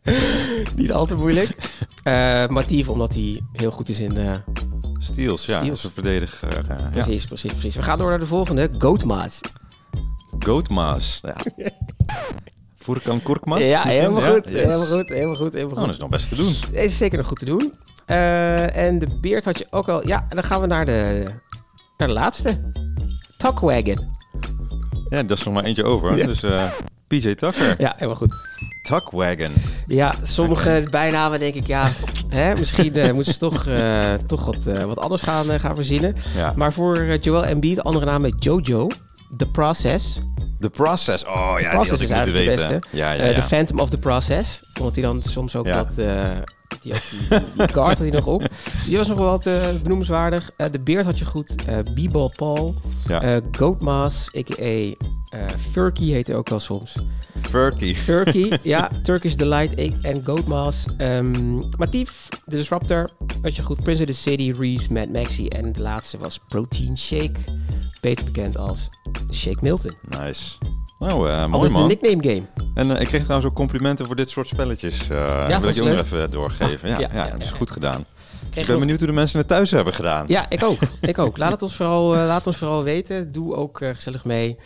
[0.76, 1.57] Niet al te moeilijk.
[2.03, 4.16] Eh Mathief, omdat hij heel goed is in...
[4.16, 4.34] eh,
[4.98, 5.59] Steels, ja.
[5.61, 5.78] Steels.
[5.78, 6.57] Is een verdediger.
[6.70, 6.88] eh, ja.
[6.90, 7.74] precies, precies, precies.
[7.74, 8.70] We gaan door naar de volgende.
[8.78, 9.40] Goatmaat.
[10.38, 11.20] Goatmaas.
[11.22, 11.36] Ja.
[12.78, 13.61] Furkan Korkmaas.
[13.61, 14.55] Ja, helemaal Ja, goed, yes.
[14.62, 15.92] helemaal goed, helemaal goed, helemaal Oh, dat goed.
[15.94, 16.53] is nog best te doen.
[16.72, 17.72] Deze is zeker nog goed te doen.
[18.07, 20.07] En de beard had je ook al...
[20.07, 21.24] Ja, en dan gaan we naar de,
[21.96, 22.70] naar de laatste.
[23.36, 24.11] Tuckwagon.
[25.09, 26.16] Ja, dat is nog maar eentje over.
[26.16, 26.26] Ja.
[26.26, 26.42] Dus
[27.18, 27.74] PJ Tucker.
[27.78, 28.46] Ja, helemaal goed.
[28.82, 29.54] Tuckwagon.
[29.86, 31.90] Ja, sommige bijnamen denk ik, ja,
[32.28, 36.14] hè, misschien eh, moeten ze toch, eh, toch wat, eh, wat anders gaan, gaan verzinnen.
[36.36, 36.52] Ja.
[36.56, 38.88] Maar voor Joel Embiid, de andere naam is Jojo.
[39.36, 40.20] The Process.
[40.60, 41.24] The Process.
[41.24, 42.80] Oh ja, Process die had ik moeten de weten.
[42.80, 42.96] beste.
[42.96, 43.34] Ja, ja, ja.
[43.34, 44.62] The Phantom of the Process.
[44.78, 45.86] Omdat hij dan soms ook Ja.
[46.82, 48.40] Die, ook die, die guard had hij nog op.
[48.40, 50.50] Dus die was nog wel wat eh, benoemenswaardig.
[50.56, 51.54] Eh, de Beard had je goed.
[51.64, 52.74] Eh B-Ball Paul.
[53.08, 53.40] Ja.
[53.50, 54.94] Goatmas, a.k.a.
[55.70, 56.94] Furky heet hij ook wel soms.
[57.40, 57.94] Furky.
[58.04, 60.86] Turkey, ja, Turkish Delight en Goatmas.
[60.98, 63.10] Um, Matif, The Disruptor,
[63.42, 63.82] had je goed.
[63.82, 65.48] Prince of the City, Reese, Mad Maxi.
[65.48, 67.40] En de laatste was Protein Shake.
[68.00, 68.88] Beter bekend als
[69.30, 69.94] Shake Milton.
[70.08, 70.58] Nice.
[70.98, 71.88] Nou, mooi de man.
[71.88, 72.61] nickname game.
[72.74, 75.08] En eh, ik kreeg trouwens ook complimenten voor dit soort spelletjes.
[75.08, 76.88] Eh ja, wil ik je ook nog even doorgeven.
[76.88, 78.04] Ja, ja, ja, ja, dat is goed gedaan.
[78.50, 80.24] Kreeg Ik ben benieuwd hoe de mensen het thuis hebben gedaan.
[80.28, 80.78] Ja, ik ook.
[81.00, 81.36] ik ook.
[81.36, 83.32] Laat het ons vooral, eh, laat ons vooral weten.
[83.32, 84.58] Doe ook gezellig mee.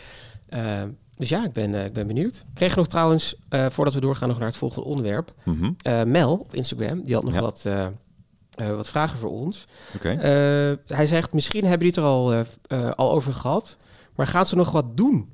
[1.17, 2.35] Dus ja, ik ben, ik ben benieuwd.
[2.35, 5.33] Ik kreeg nog trouwens, voordat we doorgaan nog naar het volgende onderwerp.
[5.43, 5.71] Mhm.
[6.11, 7.65] Mel op Instagram, die had nog wat,
[8.55, 9.65] wat vragen voor ons.
[9.95, 10.09] Oké.
[10.09, 12.45] Eh, hij zegt, misschien hebben die het er al,
[12.95, 13.77] al over gehad.
[14.15, 15.29] Maar gaan ze nog wat doen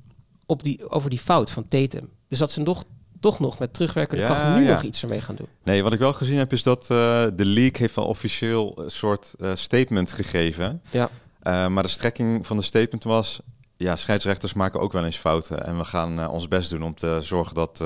[0.46, 2.08] op die, over die fout van Tatum?
[2.28, 2.84] Dus dat ze nog,
[3.20, 4.72] toch nog met terugwerkende Ja, kracht nu ja.
[4.72, 5.48] nog iets ermee gaan doen.
[5.62, 6.88] Nee, wat ik wel gezien heb is dat eh,
[7.34, 10.82] de league heeft al officieel een soort eh, statement gegeven.
[10.90, 11.08] Ja.
[11.40, 13.40] Eh, maar de strekking van de statement was...
[13.76, 15.66] Ja, scheidsrechters maken ook wel eens fouten.
[15.66, 17.84] En we gaan ons best doen om te zorgen dat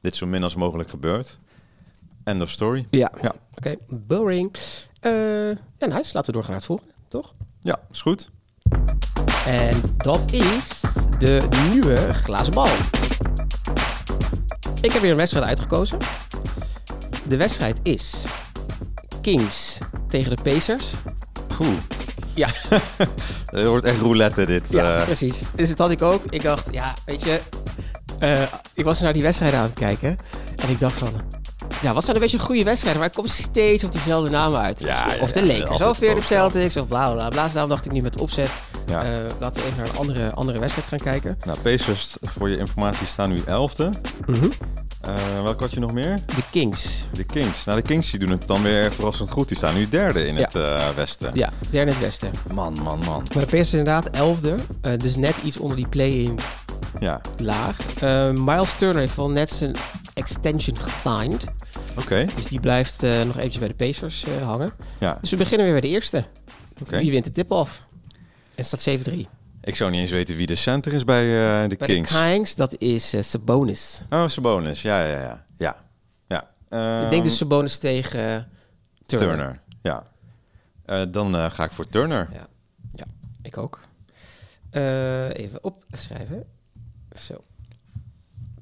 [0.00, 1.38] dit zo min als mogelijk gebeurt.
[2.24, 2.86] End of story.
[2.90, 3.12] Ja.
[3.22, 3.34] Ja.
[3.54, 4.56] Oké, boring.
[5.00, 6.10] Ja, nice.
[6.12, 7.34] Laten we doorgaan naar het volgende, toch?
[7.60, 8.30] Ja, is goed.
[9.46, 10.80] En dat is
[11.18, 12.68] de nieuwe glazen bal.
[14.86, 15.98] Ik heb weer een wedstrijd uitgekozen.
[17.22, 18.14] De wedstrijd is
[19.22, 19.78] Kings
[20.08, 20.92] tegen de Pacers.
[21.56, 21.68] Poeh.
[22.34, 22.48] Ja,
[23.46, 24.62] Het wordt echt roulette dit.
[24.68, 25.04] ja eh.
[25.04, 25.42] precies.
[25.54, 26.22] Dus dat had ik ook.
[26.28, 27.40] Ik dacht, ja, weet je...
[28.18, 28.42] eh,
[28.74, 30.16] ik was naar die wedstrijd aan het kijken.
[30.56, 31.10] En ik dacht van...
[31.82, 34.80] Ja, wat zijn een beetje goede wedstrijden, maar ik kom steeds op dezelfde namen uit.
[34.80, 36.20] Ja, Dus- of ja, de Lakers, of weer de.
[36.20, 37.48] Celtics, of bla bla bla.
[37.48, 38.50] Daarom dacht ik niet met opzet.
[38.86, 39.04] Ja.
[39.04, 41.36] Eh, laten we even naar een andere, andere wedstrijd gaan kijken.
[41.46, 43.88] Nou, Pacers, voor je informatie, staan nu 11e.
[45.00, 46.18] Eh welke had je nog meer?
[46.26, 47.06] De Kings.
[47.12, 47.64] De Kings.
[47.64, 49.48] Nou, de Kings die doen het dan weer verrassend goed.
[49.48, 50.42] Die staan nu derde in Ja.
[50.44, 51.30] het eh, westen.
[51.34, 52.30] Ja, derde in het westen.
[52.52, 53.22] Man, man, man.
[53.34, 54.54] Maar de Pacers inderdaad elfde.
[54.80, 56.38] Eh, dus net iets onder die play-in
[57.00, 57.76] Ja, laag.
[58.00, 59.74] Eh, Miles Turner heeft wel net zijn
[60.14, 61.44] extension gesigned.
[61.98, 62.24] oké.
[62.34, 64.70] Dus die blijft eh, nog eventjes bij de Pacers eh, hangen.
[64.98, 66.24] Ja, Dus we beginnen weer bij de eerste.
[66.82, 66.98] oké.
[66.98, 67.84] Wie wint de tip-off?
[68.56, 69.12] En het staat 7-3.
[69.60, 72.10] Ik zou niet eens weten wie de center is bij eh, de Bij Kings.
[72.12, 74.04] de Kings, dat is eh, Sabonis.
[74.10, 74.82] Oh, Sabonis.
[74.82, 75.44] Ja, ja, ja.
[75.56, 75.76] Ja.
[76.28, 77.04] ja.
[77.04, 78.42] ik denk dus Ehm, Sabonis tegen eh,
[79.06, 79.36] Turner.
[79.36, 79.60] Turner.
[79.82, 81.04] Ja.
[81.04, 82.28] Dan ga ik voor Turner.
[82.32, 82.46] Ja,
[82.92, 83.04] ja
[83.42, 83.80] ik ook.
[85.32, 86.44] Even opschrijven.
[87.12, 87.44] Zo.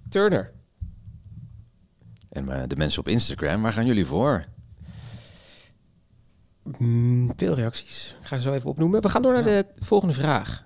[0.09, 0.53] Turner.
[2.28, 4.45] En de mensen op Instagram, waar gaan jullie voor?
[6.78, 8.16] Mm, veel reacties.
[8.20, 9.02] Ik ga ze zo even opnoemen.
[9.02, 10.62] We gaan door naar de volgende vraag.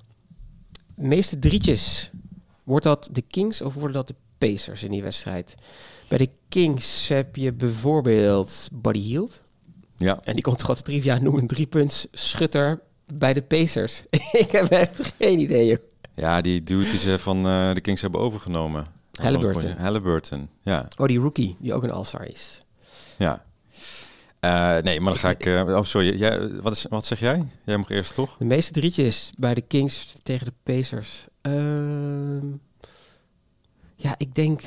[0.94, 2.10] De meeste drietjes.
[2.64, 5.54] Wordt dat de Kings of worden dat de Pacers in die wedstrijd?
[6.08, 9.40] Bij de Kings heb je bijvoorbeeld Buddy Hield.
[9.96, 10.18] Ja.
[10.22, 12.80] En die komt grote trivia noemen een driepunts schutter
[13.14, 14.02] bij de Pacers.
[14.32, 15.66] ik heb echt geen idee.
[15.66, 15.78] joh.
[16.14, 18.86] Ja, die dude die ze van eh, de Kings hebben overgenomen.
[19.12, 19.70] Halliburton.
[19.76, 20.88] Halliburton, ja.
[20.96, 22.64] Oh, die rookie, die ook een All-Star is.
[23.16, 23.46] ja.
[24.48, 25.46] Eh, nee, maar dan ga ik...
[25.46, 26.18] eh, oh, sorry.
[26.18, 27.44] Jij, wat, is, wat zeg jij?
[27.64, 28.36] Jij mag eerst, toch?
[28.36, 31.26] De meeste drietjes bij de Kings tegen de Pacers.
[31.40, 32.46] Ehm,
[33.94, 34.62] ja, ik denk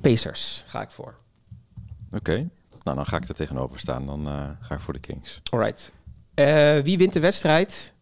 [0.00, 1.14] Pacers ga ik voor.
[2.12, 2.48] Oké.
[2.82, 4.06] Nou, dan ga ik er tegenover staan.
[4.06, 5.40] Dan eh, ga ik voor de Kings.
[5.50, 5.92] Alright.
[6.84, 7.92] Wie wint de wedstrijd?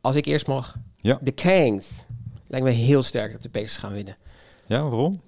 [0.00, 0.76] Als ik eerst mag.
[0.96, 1.18] Ja.
[1.22, 1.86] De Kings.
[2.46, 4.16] Lijkt me heel sterk dat de Pacers gaan winnen.
[4.66, 5.20] Ja, waarom?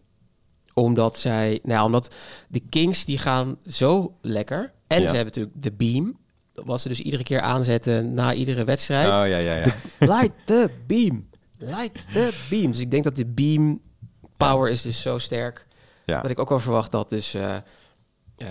[0.81, 2.15] Omdat zij, nou, omdat
[2.49, 4.73] de Kings die gaan zo lekker.
[4.87, 5.09] En Ja.
[5.09, 6.19] ze hebben natuurlijk de beam.
[6.55, 9.07] Wat ze dus iedere keer aanzetten na iedere wedstrijd.
[9.09, 9.65] Oh, ja, ja, ja.
[9.99, 11.29] Light the beam.
[11.59, 12.71] Light the beam.
[12.71, 13.81] Dus ik denk dat de beam
[14.37, 15.67] power is dus zo sterk.
[16.05, 16.21] ja.
[16.21, 17.57] Dat ik ook wel verwacht dat dus eh
[18.37, 18.49] eh,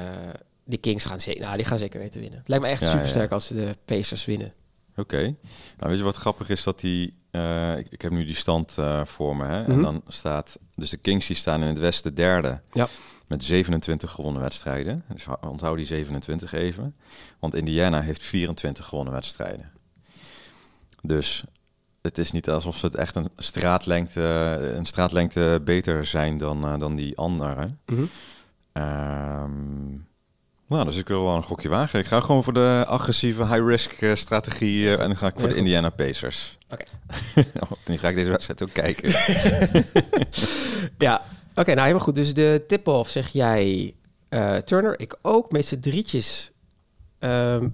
[0.63, 2.39] de Kings gaan zeker, nou, die gaan zeker weten winnen.
[2.39, 3.36] Het lijkt me echt Ja, super sterk ja.
[3.36, 4.53] als ze de Pacers winnen.
[4.98, 5.22] Oké.
[5.22, 5.36] Nou,
[5.89, 6.64] weet je wat grappig is?
[6.64, 7.14] Dat die...
[7.32, 9.45] eh, ik, ik heb nu die stand eh, voor me.
[9.45, 9.62] Hè?
[9.62, 9.72] Mhm.
[9.72, 10.60] En dan staat...
[10.76, 12.60] Dus de Kings die staan in het westen derde.
[12.74, 12.88] Ja.
[13.28, 15.04] Met 27 gewonnen wedstrijden.
[15.14, 16.95] Dus hou- onthoud die 27 even.
[17.39, 19.72] Want Indiana heeft 24 gewonnen wedstrijden.
[21.02, 21.43] Dus
[22.02, 24.22] het is niet alsof ze het echt een straatlengte,
[24.78, 27.80] een straatlengte beter zijn dan, eh, dan die anderen.
[28.72, 29.95] Ehm,
[30.68, 31.99] nou, dus ik wil wel een gokje wagen.
[31.99, 35.43] Ik ga gewoon voor de agressieve high-risk eh, strategie eh, en dan ga ik voor
[35.43, 35.57] de goed.
[35.57, 36.57] Indiana Pacers.
[36.70, 36.84] Oké.
[37.59, 39.09] Oh, nu ga ik deze wedstrijd ook kijken.
[40.97, 41.22] Ja,
[41.55, 42.15] oké, nou helemaal goed.
[42.15, 43.95] Dus de tip-off zeg jij
[44.30, 45.51] eh, Turner, ik ook.
[45.51, 46.51] Meeste drietjes.
[47.20, 47.70] Ehm,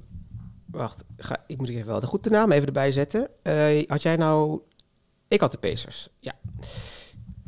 [0.66, 3.30] wacht, ga, ik moet even wel de goede naam even erbij zetten.
[3.88, 4.60] Had jij nou...
[5.28, 6.34] Ik had de Pacers, ja.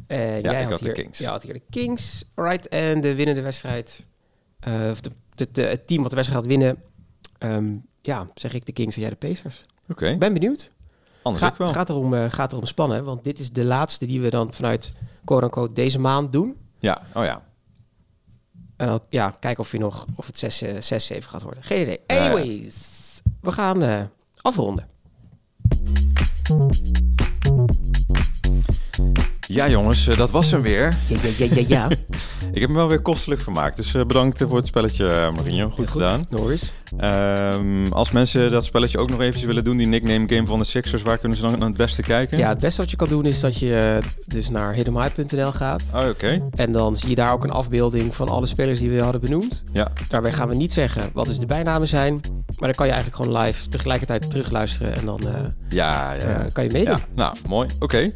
[0.08, 1.18] Jij ik had de hier, Kings.
[1.18, 2.68] Jij had hier de Kings, alright.
[2.68, 4.06] En de winnende wedstrijd,
[4.92, 6.78] of de, de- het team wat de wedstrijd gaat winnen,
[7.38, 9.66] ehm, ja, zeg ik de Kings en jij de Pacers.
[9.90, 10.72] Oké, Ik ben benieuwd.
[11.22, 11.68] anders Ga, ik wel.
[11.72, 14.92] gaat, erom, eh, gaat erom spannen, want dit is de laatste die we dan vanuit
[15.26, 16.56] quote-unquote deze maand doen.
[16.80, 17.44] Ja, oh ja.
[18.76, 21.64] En dan ja, kijken of, je nog, of het 6, eh, 6 7 gaat worden.
[21.64, 22.00] Geen idee.
[22.08, 22.76] Anyways,
[23.42, 24.04] we gaan eh,
[24.42, 24.88] afronden.
[29.48, 30.98] Ja jongens, eh, dat was hem weer.
[31.08, 31.90] Ja, ja, ja, ja, ja.
[32.54, 33.76] Ik heb me wel weer kostelijk vermaakt.
[33.76, 35.70] Dus eh, bedankt voor het spelletje, eh, Marinho.
[35.70, 36.26] Goed, gedaan.
[36.30, 36.74] Norris.
[36.98, 40.66] Ehm, als mensen dat spelletje ook nog eventjes willen doen, die nickname game van de
[40.66, 42.38] Sixers, waar kunnen ze dan het beste kijken?
[42.38, 45.84] Ja, het beste wat je kan doen is dat je dus naar hiddenmai.nl gaat.
[45.94, 46.48] Oh, oké.
[46.56, 49.64] En dan zie je daar ook een afbeelding van alle spelers die we hadden benoemd.
[49.74, 52.14] Ja, Daarbij gaan we niet zeggen wat dus de bijnamen zijn.
[52.60, 54.96] Maar dan kan je eigenlijk gewoon live tegelijkertijd terugluisteren.
[54.96, 55.22] En dan
[55.70, 56.48] ja, ja.
[56.54, 56.96] kan je meedoen.
[56.96, 57.68] Ja, nou, mooi.
[57.80, 58.12] Oké.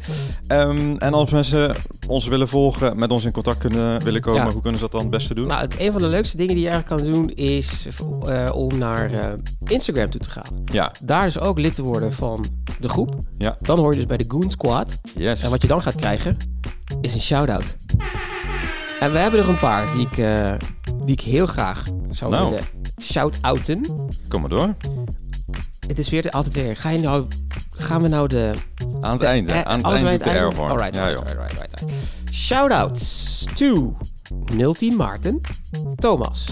[0.46, 1.76] Ehm, en als mensen
[2.08, 4.50] ons willen volgen, met ons in contact kunnen willen komen, Ja.
[4.52, 5.46] hoe kunnen ze dat dan het beste doen?
[5.46, 7.86] Nou, het, een van de leukste dingen die je eigenlijk kan doen is
[8.26, 9.32] eh, om naar eh,
[9.64, 10.62] Instagram toe te gaan.
[10.64, 12.44] ja, Daar is ook lid te worden van
[12.80, 13.14] de groep.
[13.38, 13.56] ja.
[13.60, 14.98] Dan hoor je dus bij de Goon Squad.
[15.16, 15.42] Yes.
[15.42, 16.36] En wat je dan gaat krijgen,
[17.00, 17.76] is een shout-out.
[19.00, 20.52] En we hebben er een paar die ik, eh,
[21.04, 22.50] die ik heel graag zou Nou.
[22.50, 22.64] willen
[23.02, 23.80] shout-outen.
[24.28, 24.74] Kom maar door.
[25.86, 26.76] Het is weer altijd weer.
[26.76, 27.26] Ga je nou,
[27.80, 28.52] gaan we nou de...
[29.00, 29.64] Aan het de- einde.
[29.64, 30.70] Aan het einde doet de airhorn.
[30.70, 31.38] Alright, ja, alright, joh.
[31.38, 32.34] alright, alright, alright.
[32.34, 33.96] Shout-outs to
[34.78, 35.40] 010 Maarten,
[35.96, 36.48] Thomas,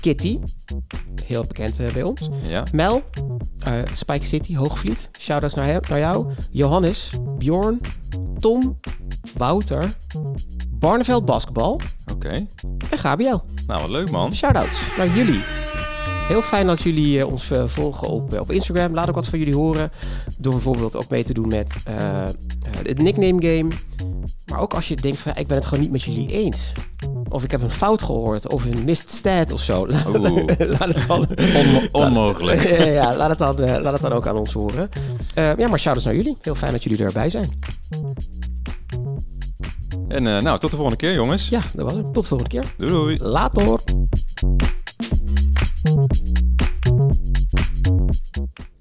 [0.00, 0.38] Kitty,
[1.24, 2.62] heel bekend eh, bij ons, Ja.
[2.72, 3.02] Mel,
[3.58, 7.80] eh, Spike City, Hoogvliet, shout-outs naar, hem, naar jou, Johannes, Bjorn,
[8.38, 8.78] Tom,
[9.36, 9.94] Wouter,
[10.70, 12.12] Barneveld Basketbal, Oké.
[12.12, 12.46] Oké.
[12.90, 13.44] En Gabriel.
[13.66, 14.34] Nou, wat leuk man.
[14.34, 15.40] Shoutouts naar jullie.
[16.28, 18.94] Heel fijn dat jullie eh, ons eh, volgen op, eh, op Instagram.
[18.94, 19.90] Laat ook wat van jullie horen.
[20.38, 21.74] Door bijvoorbeeld ook mee te doen met
[22.82, 23.68] het nickname game.
[24.46, 26.72] Maar ook als je denkt van ik ben het gewoon niet met jullie eens.
[27.28, 28.52] Of ik heb een fout gehoord.
[28.52, 29.86] Of een missed stat of zo.
[29.88, 30.04] Laat,
[30.58, 32.62] laat het dan, Onmo- onmogelijk.
[32.78, 34.88] Ja, ja, laat, het dan, laat het dan ook aan ons horen.
[35.34, 36.36] Ja, maar shoutouts naar jullie.
[36.40, 37.50] Heel fijn dat jullie erbij zijn.
[40.08, 41.48] En nou, tot de volgende keer jongens.
[41.48, 42.12] Ja, dat was het.
[42.12, 42.64] Tot de volgende keer.
[42.76, 43.18] Doei doei.
[43.18, 43.80] Later.
[45.86, 46.26] Thank
[48.58, 48.75] you.